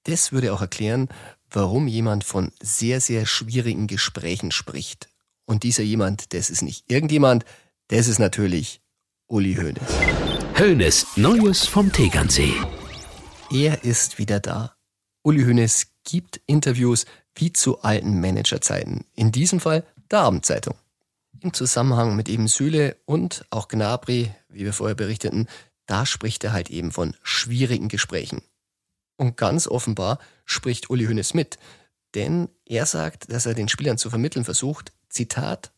Das 0.03 0.33
würde 0.33 0.53
auch 0.53 0.61
erklären, 0.61 1.07
warum 1.49 1.87
jemand 1.87 2.25
von 2.25 2.51
sehr, 2.61 3.01
sehr 3.01 3.27
schwierigen 3.27 3.87
Gesprächen 3.87 4.51
spricht. 4.51 5.09
Und 5.45 5.63
dieser 5.63 5.85
jemand, 5.85 6.35
das 6.35 6.51
ist 6.51 6.63
nicht 6.63 6.91
irgendjemand, 6.91 7.45
das 7.87 8.09
ist 8.09 8.19
natürlich 8.19 8.81
Uli 9.29 9.55
Hoeneß. 9.55 10.59
Hoeneß 10.59 11.07
Neues 11.15 11.65
vom 11.65 11.93
Tegernsee. 11.93 12.55
Er 13.53 13.85
ist 13.85 14.19
wieder 14.19 14.41
da. 14.41 14.75
Uli 15.23 15.45
Hoeneß 15.45 15.93
gibt 16.03 16.41
Interviews 16.47 17.07
wie 17.37 17.53
zu 17.53 17.83
alten 17.83 18.19
Managerzeiten. 18.21 19.05
In 19.15 19.31
diesem 19.31 19.61
Fall 19.61 19.87
der 20.11 20.23
Abendzeitung. 20.23 20.75
im 21.41 21.53
Zusammenhang 21.53 22.17
mit 22.17 22.29
eben 22.29 22.49
Süle 22.49 22.97
und 23.05 23.45
auch 23.51 23.69
Gnabry, 23.69 24.35
wie 24.49 24.65
wir 24.65 24.73
vorher 24.73 24.97
berichteten, 24.97 25.47
da 25.87 26.07
spricht 26.07 26.45
er 26.45 26.53
halt 26.53 26.71
eben 26.71 26.93
von 26.93 27.17
schwierigen 27.23 27.89
Gesprächen. 27.89 28.43
Und 29.17 29.37
ganz 29.37 29.67
offenbar 29.67 30.19
spricht 30.45 30.91
Uli 30.91 31.07
Hoeneß 31.07 31.35
mit, 31.35 31.59
denn 32.15 32.49
er 32.65 32.87
sagt, 32.87 33.31
dass 33.31 33.47
er 33.47 33.55
den 33.55 33.69
Spielern 33.69 33.99
zu 33.99 34.11
vermitteln 34.11 34.45
versucht, 34.45 34.93
Zitat, 35.09 35.73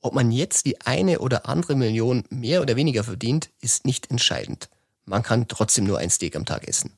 ob 0.00 0.14
man 0.14 0.30
jetzt 0.30 0.66
die 0.66 0.80
eine 0.82 1.20
oder 1.20 1.48
andere 1.48 1.74
Million 1.74 2.24
mehr 2.28 2.62
oder 2.62 2.76
weniger 2.76 3.02
verdient, 3.04 3.50
ist 3.60 3.84
nicht 3.84 4.10
entscheidend. 4.10 4.68
Man 5.04 5.22
kann 5.22 5.48
trotzdem 5.48 5.84
nur 5.84 5.98
ein 5.98 6.10
Steak 6.10 6.36
am 6.36 6.44
Tag 6.44 6.68
essen. 6.68 6.92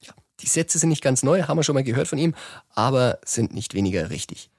Ja, 0.00 0.12
die 0.40 0.46
Sätze 0.46 0.78
sind 0.78 0.90
nicht 0.90 1.02
ganz 1.02 1.22
neu, 1.22 1.42
haben 1.42 1.58
wir 1.58 1.62
schon 1.62 1.74
mal 1.74 1.84
gehört 1.84 2.08
von 2.08 2.18
ihm, 2.18 2.34
aber 2.70 3.18
sind 3.24 3.52
nicht 3.54 3.74
weniger 3.74 4.10
richtig. 4.10 4.50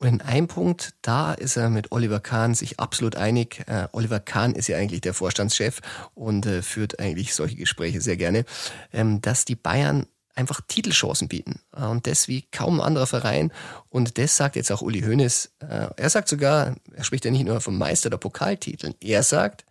Und 0.00 0.08
in 0.08 0.20
einem 0.22 0.48
Punkt, 0.48 0.94
da 1.02 1.34
ist 1.34 1.56
er 1.56 1.68
mit 1.68 1.92
Oliver 1.92 2.20
Kahn 2.20 2.54
sich 2.54 2.80
absolut 2.80 3.16
einig. 3.16 3.62
Äh, 3.66 3.86
Oliver 3.92 4.18
Kahn 4.18 4.54
ist 4.54 4.66
ja 4.66 4.78
eigentlich 4.78 5.02
der 5.02 5.12
Vorstandschef 5.12 5.80
und 6.14 6.46
äh, 6.46 6.62
führt 6.62 6.98
eigentlich 6.98 7.34
solche 7.34 7.56
Gespräche 7.56 8.00
sehr 8.00 8.16
gerne, 8.16 8.46
ähm, 8.94 9.20
dass 9.20 9.44
die 9.44 9.56
Bayern 9.56 10.06
einfach 10.34 10.62
Titelchancen 10.66 11.28
bieten. 11.28 11.60
Äh, 11.76 11.84
und 11.84 12.06
das 12.06 12.28
wie 12.28 12.46
kaum 12.50 12.80
ein 12.80 12.86
anderer 12.86 13.06
Verein. 13.06 13.52
Und 13.90 14.16
das 14.16 14.38
sagt 14.38 14.56
jetzt 14.56 14.72
auch 14.72 14.80
Uli 14.80 15.02
Hoeneß. 15.02 15.52
Äh, 15.58 15.88
er 15.94 16.08
sagt 16.08 16.28
sogar, 16.28 16.76
er 16.94 17.04
spricht 17.04 17.26
ja 17.26 17.30
nicht 17.30 17.44
nur 17.44 17.60
vom 17.60 17.76
Meister- 17.76 18.08
der 18.08 18.16
Pokaltiteln. 18.16 18.94
Er 19.02 19.22
sagt, 19.22 19.66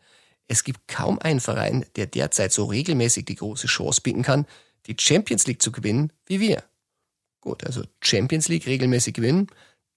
es 0.47 0.63
gibt 0.63 0.87
kaum 0.87 1.17
einen 1.17 1.39
Verein, 1.39 1.87
der 1.95 2.05
derzeit 2.05 2.51
so 2.51 2.65
regelmäßig 2.65 3.25
die 3.25 3.35
große 3.35 3.65
Chance 3.65 4.01
bieten 4.01 4.21
kann, 4.21 4.45
die 4.85 4.95
Champions 4.99 5.47
League 5.47 5.63
zu 5.63 5.71
gewinnen 5.71 6.13
wie 6.27 6.39
wir. 6.39 6.63
Gut, 7.41 7.65
also 7.65 7.81
Champions 8.01 8.47
League 8.47 8.67
regelmäßig 8.67 9.15
gewinnen 9.15 9.47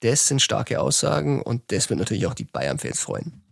das 0.02 0.28
sind 0.28 0.42
starke 0.42 0.80
Aussagen 0.80 1.42
und 1.42 1.62
das 1.68 1.88
wird 1.90 1.98
natürlich 1.98 2.26
auch 2.26 2.34
die 2.34 2.44
Bayern-Fans 2.44 3.00
freuen. 3.00 3.42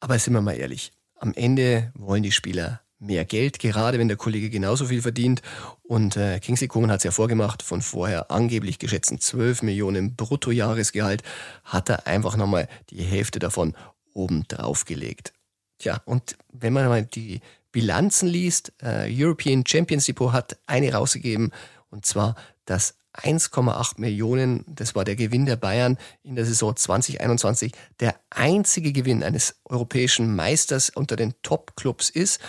Aber 0.00 0.18
sind 0.18 0.34
wir 0.34 0.40
mal 0.40 0.56
ehrlich, 0.56 0.92
am 1.16 1.32
Ende 1.34 1.92
wollen 1.94 2.22
die 2.22 2.32
Spieler 2.32 2.80
mehr 2.98 3.24
Geld, 3.24 3.58
gerade 3.58 3.98
wenn 3.98 4.08
der 4.08 4.16
Kollege 4.16 4.50
genauso 4.50 4.86
viel 4.86 5.02
verdient. 5.02 5.42
Und 5.82 6.16
äh, 6.16 6.40
Kingsley 6.40 6.68
Coman 6.68 6.90
hat 6.90 6.98
es 6.98 7.04
ja 7.04 7.10
vorgemacht, 7.10 7.62
von 7.62 7.82
vorher 7.82 8.30
angeblich 8.30 8.78
geschätzten 8.78 9.20
12 9.20 9.62
Millionen 9.62 10.16
Bruttojahresgehalt 10.16 11.22
hat 11.64 11.90
er 11.90 12.06
einfach 12.06 12.36
nochmal 12.36 12.68
die 12.90 13.02
Hälfte 13.02 13.38
davon 13.38 13.74
oben 14.14 14.44
drauf 14.48 14.84
gelegt. 14.84 15.32
Tja, 15.78 16.00
und 16.06 16.36
wenn 16.52 16.72
man 16.72 16.88
mal 16.88 17.04
die 17.04 17.40
Bilanzen 17.70 18.28
liest, 18.28 18.72
äh, 18.82 19.08
European 19.08 19.64
Champions 19.66 20.06
Depot 20.06 20.32
hat 20.32 20.58
eine 20.66 20.92
rausgegeben, 20.92 21.52
und 21.90 22.04
zwar 22.04 22.34
das 22.64 22.97
1,8 23.14 24.00
Millionen, 24.00 24.64
das 24.66 24.94
war 24.94 25.04
der 25.04 25.16
Gewinn 25.16 25.46
der 25.46 25.56
Bayern 25.56 25.98
in 26.22 26.36
der 26.36 26.44
Saison 26.44 26.76
2021, 26.76 27.72
der 28.00 28.14
einzige 28.30 28.92
Gewinn 28.92 29.22
eines 29.22 29.56
europäischen 29.64 30.36
Meisters 30.36 30.90
unter 30.90 31.16
den 31.16 31.34
Top-Clubs 31.42 32.10
ist. 32.10 32.40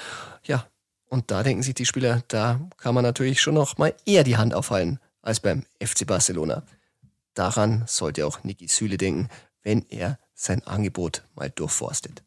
Ja, 0.43 0.67
und 1.05 1.31
da 1.31 1.43
denken 1.43 1.63
sich 1.63 1.73
die 1.73 1.85
Spieler, 1.85 2.23
da 2.27 2.59
kann 2.77 2.93
man 2.93 3.03
natürlich 3.03 3.41
schon 3.41 3.55
noch 3.55 3.77
mal 3.77 3.95
eher 4.05 4.23
die 4.23 4.37
Hand 4.37 4.53
aufhalten 4.53 4.99
als 5.21 5.39
beim 5.39 5.65
FC 5.81 6.05
Barcelona. 6.05 6.63
Daran 7.33 7.83
sollte 7.87 8.25
auch 8.27 8.43
Niki 8.43 8.67
Süle 8.67 8.97
denken, 8.97 9.29
wenn 9.63 9.85
er 9.89 10.19
sein 10.33 10.65
Angebot 10.65 11.23
mal 11.35 11.49
durchforstet. 11.49 12.23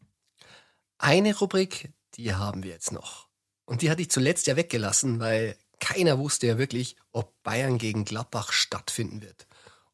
Eine 0.98 1.36
Rubrik, 1.36 1.90
die 2.14 2.34
haben 2.34 2.62
wir 2.62 2.70
jetzt 2.70 2.92
noch. 2.92 3.28
Und 3.64 3.82
die 3.82 3.90
hatte 3.90 4.02
ich 4.02 4.10
zuletzt 4.10 4.46
ja 4.46 4.56
weggelassen, 4.56 5.20
weil 5.20 5.56
keiner 5.82 6.20
wusste 6.20 6.46
ja 6.46 6.58
wirklich, 6.58 6.94
ob 7.10 7.42
Bayern 7.42 7.76
gegen 7.76 8.04
Gladbach 8.04 8.52
stattfinden 8.52 9.20
wird. 9.20 9.48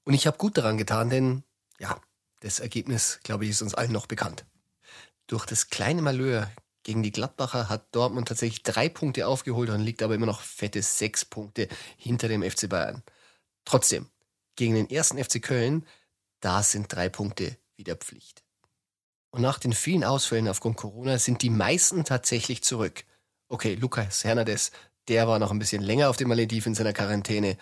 Und 0.05 0.13
ich 0.13 0.27
habe 0.27 0.37
gut 0.37 0.59
daran 0.59 0.77
getan, 0.77 1.09
denn 1.09 1.45
ja, 1.79 1.99
das 2.41 2.61
Ergebnis, 2.61 3.21
glaube 3.23 3.45
ich, 3.45 3.51
ist 3.51 3.63
uns 3.63 3.75
allen 3.75 3.93
noch 3.93 4.07
bekannt. 4.07 4.45
Durch 5.29 5.47
das 5.47 5.71
kleine 5.71 6.03
Malheur 6.03 6.51
gegen 6.83 7.03
die 7.03 7.11
Gladbacher 7.11 7.71
hat 7.71 7.95
Dortmund 7.95 8.29
tatsächlich 8.29 8.63
drei 8.63 8.91
Punkte 8.91 9.27
aufgeholt 9.27 9.71
und 9.71 9.81
liegt 9.81 10.03
aber 10.03 10.15
immer 10.15 10.27
noch 10.27 10.43
fette 10.43 10.83
sechs 10.83 11.25
Punkte 11.25 11.69
hinter 11.97 12.29
dem 12.29 12.43
FC 12.43 12.69
Bayern. 12.69 13.03
Trotzdem, 13.65 14.11
gegen 14.57 14.75
den 14.75 14.91
ersten 14.91 15.23
FC 15.23 15.43
Köln, 15.43 15.87
da 16.41 16.63
sind 16.63 16.93
drei 16.93 17.09
Punkte 17.09 17.57
wieder 17.77 17.97
Pflicht. 17.97 18.45
Und 19.31 19.41
nach 19.41 19.59
den 19.59 19.73
vielen 19.73 20.05
Ausfällen 20.05 20.49
aufgrund 20.49 20.77
Corona 20.77 21.19
sind 21.19 21.41
die 21.41 21.51
meisten 21.51 22.05
tatsächlich 22.05 22.63
zurück. 22.63 23.05
Okay, 23.49 23.75
Lukas 23.75 24.25
Hernandez 24.25 24.71
der 25.09 25.27
war 25.27 25.39
noch 25.39 25.51
ein 25.51 25.59
bisschen 25.59 25.83
länger 25.83 26.11
auf 26.11 26.17
dem 26.17 26.29
Malediv 26.29 26.67
in 26.67 26.75
seiner 26.75 26.93
Quarantäne. 26.93 27.57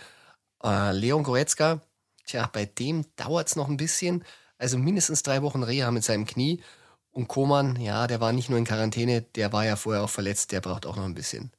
Äh, 0.62 0.92
Leon 0.92 1.22
Goretzka, 1.22 1.80
tja, 2.26 2.48
bei 2.52 2.66
dem 2.66 3.04
dauert 3.16 3.48
es 3.48 3.56
noch 3.56 3.68
ein 3.68 3.76
bisschen. 3.76 4.24
Also 4.58 4.78
mindestens 4.78 5.22
drei 5.22 5.42
Wochen 5.42 5.62
Reha 5.62 5.90
mit 5.90 6.04
seinem 6.04 6.26
Knie. 6.26 6.62
Und 7.10 7.28
Koman, 7.28 7.80
ja, 7.80 8.06
der 8.06 8.20
war 8.20 8.32
nicht 8.32 8.50
nur 8.50 8.58
in 8.58 8.66
Quarantäne, 8.66 9.22
der 9.22 9.52
war 9.52 9.64
ja 9.64 9.76
vorher 9.76 10.02
auch 10.02 10.10
verletzt, 10.10 10.52
der 10.52 10.60
braucht 10.60 10.84
auch 10.84 10.96
noch 10.96 11.04
ein 11.04 11.14
bisschen. 11.14 11.50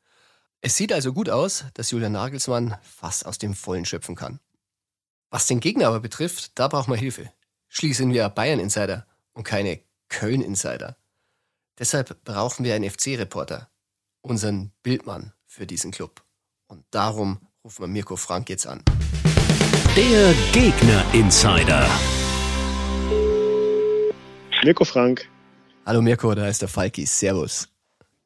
Es 0.62 0.76
sieht 0.76 0.93
also 0.93 1.13
gut 1.13 1.30
aus, 1.30 1.65
dass 1.73 1.91
Julian 1.91 2.12
Nagelsmann 2.12 2.78
fast 2.84 3.26
aus 3.26 3.38
dem 3.38 3.56
Vollen 3.56 3.86
schöpfen 3.86 4.15
kann. 4.15 4.39
Was 5.30 5.47
den 5.47 5.60
Gegner 5.60 5.88
aber 5.88 6.00
betrifft, 6.00 6.58
da 6.60 6.67
braucht 6.67 6.88
man 6.88 7.00
Hilfe. 7.00 7.32
Schließlich 7.69 7.97
sind 7.97 8.13
wir 8.13 8.30
Bayern-Insider 8.30 9.08
und 9.34 9.43
keine 9.43 9.82
Köln-Insider. 10.10 10.95
Deshalb 11.80 12.23
brauchen 12.23 12.63
wir 12.63 12.76
einen 12.76 12.89
FC-Reporter, 12.89 13.69
unseren 14.21 14.71
Bildmann 14.84 15.34
für 15.47 15.65
diesen 15.65 15.91
Club. 15.91 16.21
Und 16.67 16.83
darum 16.91 17.39
rufen 17.63 17.83
wir 17.83 17.88
Mirko 17.88 18.15
Frank 18.15 18.49
jetzt 18.49 18.67
an. 18.67 18.83
Der 19.95 20.33
Gegner 20.51 21.03
Insider. 21.13 21.89
Mirko 24.63 24.83
Frank. 24.83 25.27
Hallo 25.86 26.01
Mirko, 26.01 26.36
da 26.36 26.47
ist 26.47 26.62
der 26.62 26.67
Falki. 26.67 27.05
Servus. 27.05 27.69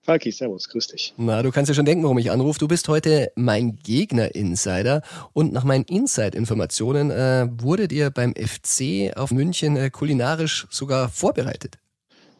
Falki, 0.03 0.31
servus, 0.31 0.67
grüß 0.67 0.88
dich. 0.88 1.13
Na, 1.17 1.43
du 1.43 1.51
kannst 1.51 1.69
ja 1.69 1.75
schon 1.75 1.86
denken, 1.86 2.03
warum 2.03 2.17
ich 2.17 2.31
anrufe. 2.31 2.57
Du 2.57 2.67
bist 2.67 2.88
heute 2.88 3.31
mein 3.36 3.75
Gegner-Insider 3.75 5.03
und 5.31 5.53
nach 5.53 5.63
meinen 5.63 5.84
Inside-Informationen 5.84 7.12
äh, 7.12 7.47
wurdet 7.51 7.91
ihr 7.91 8.10
beim 8.10 8.34
FC 8.34 9.15
auf 9.15 9.29
München 9.29 9.77
äh, 9.77 9.91
kulinarisch 9.91 10.65
sogar 10.71 11.07
vorbereitet. 11.07 11.77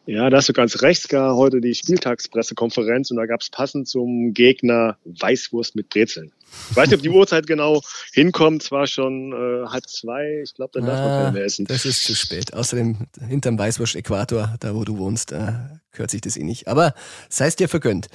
Ja, 0.04 0.30
da 0.30 0.38
hast 0.38 0.48
du 0.48 0.52
ganz 0.52 0.82
recht, 0.82 1.08
gar 1.08 1.36
heute 1.36 1.60
die 1.60 1.74
Spieltagspressekonferenz 1.74 3.10
und 3.12 3.18
da 3.18 3.26
gab 3.26 3.40
es 3.40 3.50
passend 3.50 3.86
zum 3.88 4.34
Gegner 4.34 4.96
Weißwurst 5.04 5.76
mit 5.76 5.90
Brezeln. 5.90 6.32
Ich 6.70 6.76
weiß 6.76 6.88
nicht, 6.88 6.96
ob 6.96 7.02
die 7.02 7.10
Uhrzeit 7.16 7.46
genau 7.46 7.80
hinkommt, 8.12 8.64
es 8.64 8.72
war 8.72 8.88
schon 8.88 9.32
äh, 9.32 9.68
halb 9.68 9.88
zwei, 9.88 10.40
ich 10.42 10.54
glaube, 10.54 10.72
dann 10.74 10.86
darf 10.86 10.98
man 10.98 11.08
Ah, 11.08 11.18
keine 11.20 11.32
mehr 11.32 11.44
essen. 11.44 11.66
Das 11.66 11.84
ist 11.84 12.04
zu 12.04 12.16
spät. 12.16 12.52
Außerdem 12.52 13.06
hinterm 13.28 13.58
Weißwurst-Äquator, 13.58 14.56
da 14.58 14.74
wo 14.74 14.84
du 14.84 14.98
wohnst, 14.98 15.30
äh, 15.30 15.52
gehört 15.92 16.10
sich 16.10 16.20
das 16.20 16.36
eh 16.36 16.42
nicht. 16.42 16.66
Aber 16.66 16.94
sei 17.28 17.46
es 17.46 17.56
dir 17.56 17.68
vergönnt. 17.68 18.08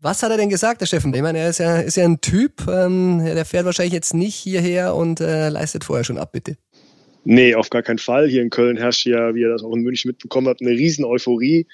Was 0.00 0.22
hat 0.22 0.30
er 0.30 0.36
denn 0.36 0.48
gesagt, 0.48 0.80
der 0.80 0.86
Steffen? 0.86 1.14
Ich 1.14 1.22
meine, 1.22 1.38
er 1.38 1.50
ist 1.50 1.58
ja, 1.58 1.78
ist 1.78 1.96
ja 1.96 2.04
ein 2.04 2.20
Typ, 2.20 2.66
ähm, 2.68 3.24
der 3.24 3.44
fährt 3.44 3.64
wahrscheinlich 3.64 3.92
jetzt 3.92 4.14
nicht 4.14 4.34
hierher 4.34 4.94
und 4.94 5.20
äh, 5.20 5.48
leistet 5.48 5.84
vorher 5.84 6.04
schon 6.04 6.18
ab, 6.18 6.32
bitte. 6.32 6.56
Nee, 7.24 7.54
auf 7.54 7.70
gar 7.70 7.82
keinen 7.82 7.98
Fall. 7.98 8.28
Hier 8.28 8.42
in 8.42 8.50
Köln 8.50 8.76
herrscht 8.76 9.06
ja, 9.06 9.34
wie 9.34 9.40
ihr 9.40 9.48
das 9.48 9.62
auch 9.62 9.74
in 9.74 9.82
München 9.82 10.08
mitbekommen 10.08 10.48
habt, 10.48 10.60
eine 10.60 10.70
riesen 10.70 11.04
Euphorie. 11.04 11.66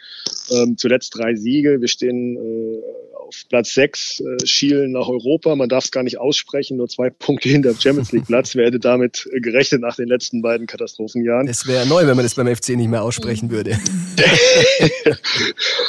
Ähm, 0.50 0.76
zuletzt 0.76 1.16
drei 1.16 1.34
Siege. 1.34 1.80
Wir 1.80 1.88
stehen 1.88 2.36
äh, 2.36 2.82
auf 3.28 3.44
Platz 3.48 3.74
sechs, 3.74 4.20
äh, 4.20 4.46
schielen 4.46 4.92
nach 4.92 5.08
Europa. 5.08 5.54
Man 5.54 5.68
darf 5.68 5.84
es 5.84 5.90
gar 5.90 6.02
nicht 6.02 6.18
aussprechen, 6.18 6.78
nur 6.78 6.88
zwei 6.88 7.10
Punkte 7.18 7.48
hinter 7.48 7.72
dem 7.72 7.80
Champions 7.80 8.12
League 8.12 8.26
Platz. 8.26 8.54
Wer 8.54 8.66
hätte 8.66 8.78
damit 8.78 9.28
äh, 9.32 9.40
gerechnet 9.40 9.82
nach 9.82 9.96
den 9.96 10.08
letzten 10.08 10.42
beiden 10.42 10.66
Katastrophenjahren? 10.66 11.46
Es 11.48 11.66
wäre 11.66 11.86
neu, 11.86 12.06
wenn 12.06 12.16
man 12.16 12.24
das 12.24 12.34
beim 12.34 12.54
FC 12.54 12.70
nicht 12.70 12.88
mehr 12.88 13.02
aussprechen 13.02 13.50
würde. 13.50 13.72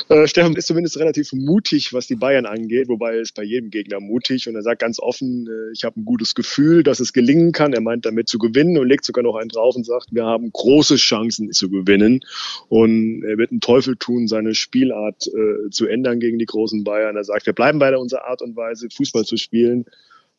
äh, 0.09 0.27
Stefan 0.27 0.55
ist 0.55 0.67
zumindest 0.67 0.97
relativ 0.97 1.31
mutig, 1.33 1.93
was 1.93 2.07
die 2.07 2.15
Bayern 2.15 2.45
angeht, 2.45 2.89
wobei 2.89 3.15
er 3.15 3.21
ist 3.21 3.35
bei 3.35 3.43
jedem 3.43 3.69
Gegner 3.69 3.99
mutig 3.99 4.47
und 4.47 4.55
er 4.55 4.61
sagt 4.61 4.81
ganz 4.81 4.99
offen, 4.99 5.47
äh, 5.47 5.73
ich 5.73 5.83
habe 5.83 5.99
ein 5.99 6.05
gutes 6.05 6.35
Gefühl, 6.35 6.83
dass 6.83 6.99
es 6.99 7.13
gelingen 7.13 7.51
kann. 7.51 7.73
Er 7.73 7.81
meint 7.81 8.05
damit 8.05 8.27
zu 8.27 8.37
gewinnen 8.37 8.77
und 8.77 8.87
legt 8.87 9.05
sogar 9.05 9.23
noch 9.23 9.35
einen 9.49 9.55
drauf 9.55 9.75
und 9.75 9.85
sagt, 9.85 10.07
wir 10.11 10.25
haben 10.25 10.51
große 10.51 10.95
Chancen 10.95 11.51
zu 11.51 11.69
gewinnen 11.69 12.21
und 12.67 13.23
er 13.23 13.37
wird 13.37 13.51
einen 13.51 13.61
Teufel 13.61 13.95
tun, 13.95 14.27
seine 14.27 14.55
Spielart 14.55 15.27
äh, 15.27 15.69
zu 15.69 15.87
ändern 15.87 16.19
gegen 16.19 16.39
die 16.39 16.45
großen 16.45 16.83
Bayern. 16.83 17.15
Er 17.15 17.23
sagt, 17.23 17.45
wir 17.45 17.53
bleiben 17.53 17.79
bei 17.79 17.95
unserer 17.97 18.25
Art 18.25 18.41
und 18.41 18.55
Weise, 18.55 18.89
Fußball 18.89 19.25
zu 19.25 19.37
spielen 19.37 19.85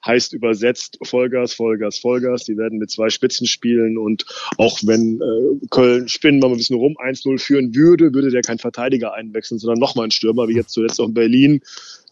heißt 0.05 0.33
übersetzt 0.33 0.99
Vollgas, 1.03 1.55
Vollgas, 1.55 1.99
Vollgas. 1.99 2.45
Die 2.45 2.57
werden 2.57 2.79
mit 2.79 2.91
zwei 2.91 3.11
Spitzen 3.11 3.47
spielen 3.47 3.99
und 3.99 4.25
auch 4.57 4.79
wenn 4.85 5.21
äh, 5.21 5.67
Köln 5.71 6.09
spinnen 6.09 6.41
wir 6.43 6.49
mal 6.49 6.55
ein 6.55 6.59
bisschen 6.59 6.77
rum 6.77 6.97
1-0 6.97 7.39
führen 7.39 7.75
würde, 7.75 8.15
würde 8.15 8.31
der 8.31 8.43
kein 8.43 8.59
Verteidiger 8.59 9.15
einwechseln, 9.15 9.59
sondern 9.59 9.79
nochmal 9.79 10.07
ein 10.07 10.11
Stürmer, 10.11 10.49
wie 10.49 10.55
jetzt 10.55 10.73
zuletzt 10.73 11.01
auch 11.01 11.09
in 11.09 11.15
Berlin. 11.15 11.61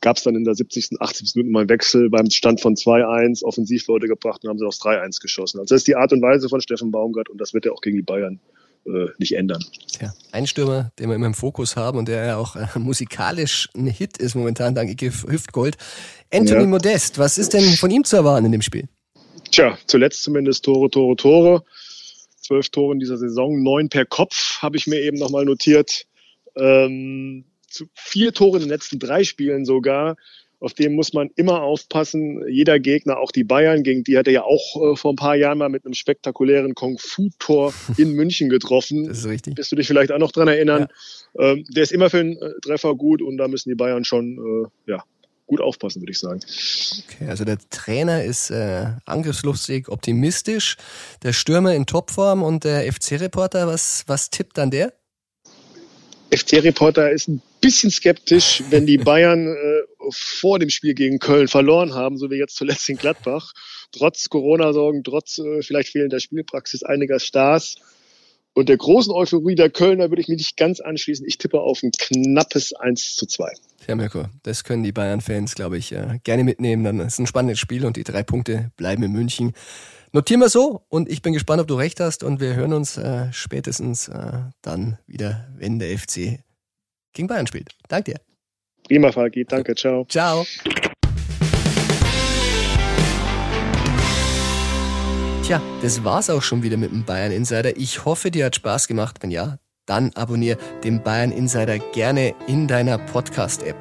Gab 0.01 0.17
es 0.17 0.23
dann 0.23 0.37
in 0.37 0.45
der 0.45 0.55
70., 0.55 1.01
80. 1.01 1.35
Minute 1.35 1.53
mal 1.53 1.61
einen 1.61 1.69
Wechsel 1.71 2.09
beim 2.09 2.31
Stand 2.31 2.61
von 2.61 2.77
2-1, 2.77 3.43
Offensivleute 3.43 4.07
gebracht 4.07 4.45
und 4.45 4.51
haben 4.51 4.59
sie 4.59 4.67
aufs 4.67 4.81
3-1 4.81 5.21
geschossen. 5.21 5.59
Also 5.59 5.75
das 5.75 5.81
ist 5.81 5.89
die 5.89 5.97
Art 5.97 6.13
und 6.13 6.23
Weise 6.23 6.49
von 6.49 6.61
Steffen 6.61 6.93
Baumgart 6.93 7.29
und 7.29 7.41
das 7.41 7.53
wird 7.53 7.67
er 7.67 7.73
auch 7.73 7.81
gegen 7.81 7.97
die 7.97 8.03
Bayern 8.03 8.39
äh, 8.87 9.07
nicht 9.19 9.33
ändern. 9.37 9.65
Tja, 9.93 10.13
ein 10.33 10.47
Stürmer, 10.47 10.93
den 10.99 11.09
wir 11.09 11.17
immer 11.17 11.27
im 11.27 11.35
Fokus 11.35 11.77
haben 11.77 11.99
und 11.99 12.09
der 12.09 12.25
ja 12.25 12.37
auch 12.37 12.57
äh, 12.57 12.67
musikalisch 12.79 13.69
ein 13.75 13.87
Hit 13.87 14.19
ist 14.19 14.35
momentan, 14.35 14.75
dank 14.75 14.91
Igif 14.91 15.25
Hüftgold. 15.29 15.77
Anthony 16.33 16.63
Ja. 16.63 16.67
Modest, 16.67 17.19
was 17.19 17.39
ist 17.39 17.55
denn 17.55 17.65
von 17.65 17.91
ihm 17.91 18.05
zu 18.05 18.17
erwarten 18.17 18.47
in 18.47 18.53
dem 18.53 18.63
Spiel? 18.63 18.89
Tja, 19.51 19.79
zuletzt 19.87 20.23
zumindest 20.23 20.65
Tore, 20.65 20.91
Tore, 20.91 21.17
Tore. 21.17 21.65
zwölf 22.41 22.69
Tore 22.71 22.95
in 22.95 23.01
dieser 23.01 23.19
Saison, 23.19 23.63
neun 23.63 23.89
per 23.89 24.07
Kopf, 24.07 24.59
habe 24.63 24.77
ich 24.77 24.87
mir 24.87 25.01
eben 25.01 25.19
nochmal 25.19 25.45
notiert. 25.45 26.07
Ähm, 26.57 27.45
vier 27.95 28.33
Tore 28.33 28.57
in 28.57 28.65
den 28.65 28.71
letzten 28.71 28.99
drei 28.99 29.25
Spielen 29.25 29.65
sogar. 29.65 30.17
Auf 30.61 30.75
dem 30.75 30.95
muss 30.95 31.13
man 31.13 31.31
immer 31.37 31.63
aufpassen. 31.63 32.43
Jeder 32.49 32.81
Gegner, 32.81 33.19
auch 33.19 33.31
die 33.31 33.45
Bayern, 33.45 33.85
gegen 33.85 34.03
die 34.03 34.19
hat 34.19 34.27
er 34.27 34.33
ja 34.33 34.43
auch 34.43 34.93
äh, 34.93 34.97
vor 34.97 35.13
ein 35.13 35.17
paar 35.17 35.37
Jahren 35.37 35.59
mal 35.59 35.69
mit 35.69 35.85
einem 35.85 35.95
spektakulären 35.95 36.75
Kung-Fu-Tor 36.75 37.73
in 37.97 38.13
München 38.13 38.49
getroffen. 38.49 39.07
Das 39.07 39.19
ist 39.19 39.29
richtig. 39.29 39.57
Wirst 39.57 39.71
du 39.71 39.77
dich 39.77 39.87
vielleicht 39.87 40.11
auch 40.11 40.19
noch 40.19 40.33
dran 40.33 40.49
erinnern? 40.49 40.89
Ja. 41.39 41.53
Ähm, 41.53 41.65
der 41.69 41.85
ist 41.85 41.93
immer 41.93 42.11
für 42.11 42.19
einen 42.19 42.37
äh, 42.37 42.53
Treffer 42.63 42.95
gut 42.97 43.23
und 43.23 43.37
da 43.37 43.47
müssen 43.47 43.69
die 43.69 43.77
Bayern 43.77 44.05
schon 44.05 44.67
äh, 44.87 44.91
ja, 44.91 45.05
gut 45.47 45.61
aufpassen, 45.61 46.03
würde 46.03 46.13
ich 46.13 46.19
sagen. 46.19 46.41
Okay, 47.05 47.29
also 47.29 47.45
der 47.45 47.59
Trainer 47.71 48.25
ist 48.25 48.51
äh, 48.51 48.87
angriffslustig, 49.05 49.89
optimistisch, 49.89 50.77
der 51.23 51.33
Stürmer 51.33 51.75
in 51.75 51.87
Topform 51.87 52.43
und 52.43 52.65
der 52.65 52.93
FC-Reporter, 52.93 53.67
was, 53.67 54.05
was 54.07 54.31
tippt 54.31 54.59
dann 54.59 54.71
der? 54.71 54.93
FT-Reporter 56.31 57.11
ist 57.11 57.29
ein 57.29 57.43
bisschen 57.61 57.91
skeptisch, 57.91 58.63
wenn 58.71 58.87
die 58.87 58.99
Bayern 58.99 59.49
äh, 59.49 59.98
vor 60.11 60.59
dem 60.59 60.71
Spiel 60.71 60.95
gegen 60.95 61.19
Köln 61.19 61.49
verloren 61.49 61.95
haben, 61.95 62.17
so 62.17 62.31
wie 62.31 62.37
jetzt 62.37 62.57
zuletzt 62.57 62.89
in 62.89 62.97
Gladbach. 62.97 63.53
Trotz 63.93 64.29
Corona-Sorgen, 64.29 65.05
trotz 65.05 65.39
äh, 65.39 65.63
vielleicht 65.63 65.91
fehlender 65.91 66.21
Spielpraxis 66.21 66.83
einiger 66.83 67.21
Stars 67.21 67.77
und 68.59 68.69
der 68.69 68.77
großen 68.77 69.13
Euphorie 69.13 69.55
der 69.55 69.71
Kölner 69.71 70.11
würde 70.11 70.21
ich 70.21 70.27
mich 70.27 70.39
nicht 70.39 70.57
ganz 70.57 70.81
anschließen. 70.81 71.25
Ich 71.25 71.39
tippe 71.39 71.61
auf 71.61 71.81
ein 71.85 71.93
knappes 71.93 72.73
1 72.73 73.15
zu 73.15 73.25
2. 73.25 73.53
Ja, 73.87 73.95
Mirko, 73.95 74.25
das 74.43 74.65
können 74.65 74.83
die 74.83 74.91
Bayern-Fans, 74.91 75.55
glaube 75.55 75.79
ich, 75.79 75.93
äh, 75.93 76.19
gerne 76.25 76.43
mitnehmen. 76.43 76.83
Dann 76.83 76.99
ist 76.99 77.21
ein 77.21 77.29
spannendes 77.29 77.61
Spiel 77.61 77.85
und 77.85 77.97
die 77.97 78.03
drei 78.03 78.25
Punkte 78.25 78.73
bleiben 78.77 79.05
in 79.05 79.13
München. 79.13 79.53
Notieren 80.13 80.41
wir 80.41 80.49
so 80.49 80.83
und 80.89 81.09
ich 81.09 81.23
bin 81.23 81.35
gespannt, 81.35 81.61
ob 81.61 81.69
du 81.69 81.77
recht 81.77 82.01
hast 82.01 82.25
und 82.25 82.41
wir 82.41 82.57
hören 82.57 82.73
uns 82.73 82.97
äh, 82.97 83.33
spätestens 83.33 84.09
äh, 84.09 84.41
dann 84.61 84.99
wieder, 85.07 85.47
wenn 85.57 85.79
der 85.79 85.97
FC 85.97 86.41
gegen 87.13 87.29
Bayern 87.29 87.47
spielt. 87.47 87.77
Danke 87.87 88.15
dir. 88.15 88.21
Prima, 88.89 89.13
Falki. 89.13 89.45
Danke. 89.45 89.75
Ciao. 89.75 90.07
Ciao. 90.09 90.47
Tja, 95.43 95.63
das 95.83 96.03
war's 96.05 96.31
auch 96.31 96.43
schon 96.43 96.63
wieder 96.63 96.77
mit 96.77 96.91
dem 96.91 97.05
Bayern 97.05 97.33
Insider. 97.33 97.77
Ich 97.77 98.05
hoffe, 98.05 98.31
dir 98.31 98.47
hat 98.47 98.57
Spaß 98.57 98.89
gemacht. 98.89 99.19
Wenn 99.21 99.31
ja, 99.31 99.59
dann 99.87 100.11
abonniere 100.15 100.59
den 100.85 101.03
Bayern 101.03 101.33
Insider 101.33 101.79
gerne 101.79 102.35
in 102.47 102.67
deiner 102.67 102.99
Podcast-App. 102.99 103.77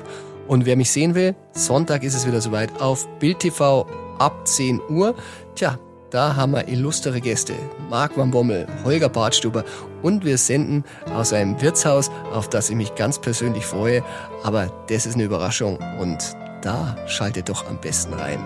Und 0.47 0.65
wer 0.65 0.75
mich 0.75 0.91
sehen 0.91 1.15
will, 1.15 1.35
Sonntag 1.53 2.03
ist 2.03 2.13
es 2.13 2.27
wieder 2.27 2.41
soweit 2.41 2.81
auf 2.81 3.07
Bild 3.19 3.39
TV 3.39 3.85
ab 4.19 4.47
10 4.47 4.81
Uhr. 4.89 5.15
Tja, 5.55 5.79
da 6.09 6.35
haben 6.35 6.53
wir 6.53 6.67
illustre 6.67 7.19
Gäste. 7.19 7.53
Marc 7.89 8.17
van 8.17 8.31
Bommel, 8.31 8.67
Holger 8.83 9.09
Bartstuber 9.09 9.63
und 10.01 10.23
wir 10.23 10.37
senden 10.37 10.83
aus 11.13 11.33
einem 11.33 11.59
Wirtshaus, 11.61 12.09
auf 12.33 12.49
das 12.49 12.69
ich 12.69 12.75
mich 12.75 12.95
ganz 12.95 13.19
persönlich 13.19 13.65
freue. 13.65 14.03
Aber 14.43 14.71
das 14.87 15.05
ist 15.05 15.15
eine 15.15 15.23
Überraschung 15.23 15.79
und 15.99 16.17
da 16.61 16.95
schaltet 17.07 17.49
doch 17.49 17.67
am 17.67 17.77
besten 17.79 18.13
rein. 18.13 18.39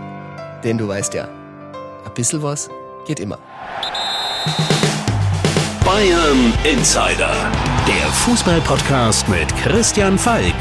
Denn 0.64 0.78
du 0.78 0.88
weißt 0.88 1.14
ja, 1.14 1.26
ein 2.06 2.14
bisschen 2.16 2.42
was 2.42 2.70
geht 3.06 3.20
immer. 3.20 3.38
Bayern 5.86 6.54
Insider, 6.64 7.34
der 7.88 8.12
Fußballpodcast 8.12 9.28
mit 9.30 9.56
Christian 9.58 10.18
Falk. 10.18 10.54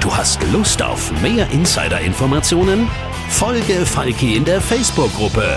Du 0.00 0.14
hast 0.14 0.42
Lust 0.52 0.82
auf 0.82 1.10
mehr 1.20 1.50
Insider-Informationen? 1.50 2.88
Folge 3.28 3.84
Falki 3.84 4.36
in 4.36 4.44
der 4.44 4.60
Facebook-Gruppe 4.60 5.56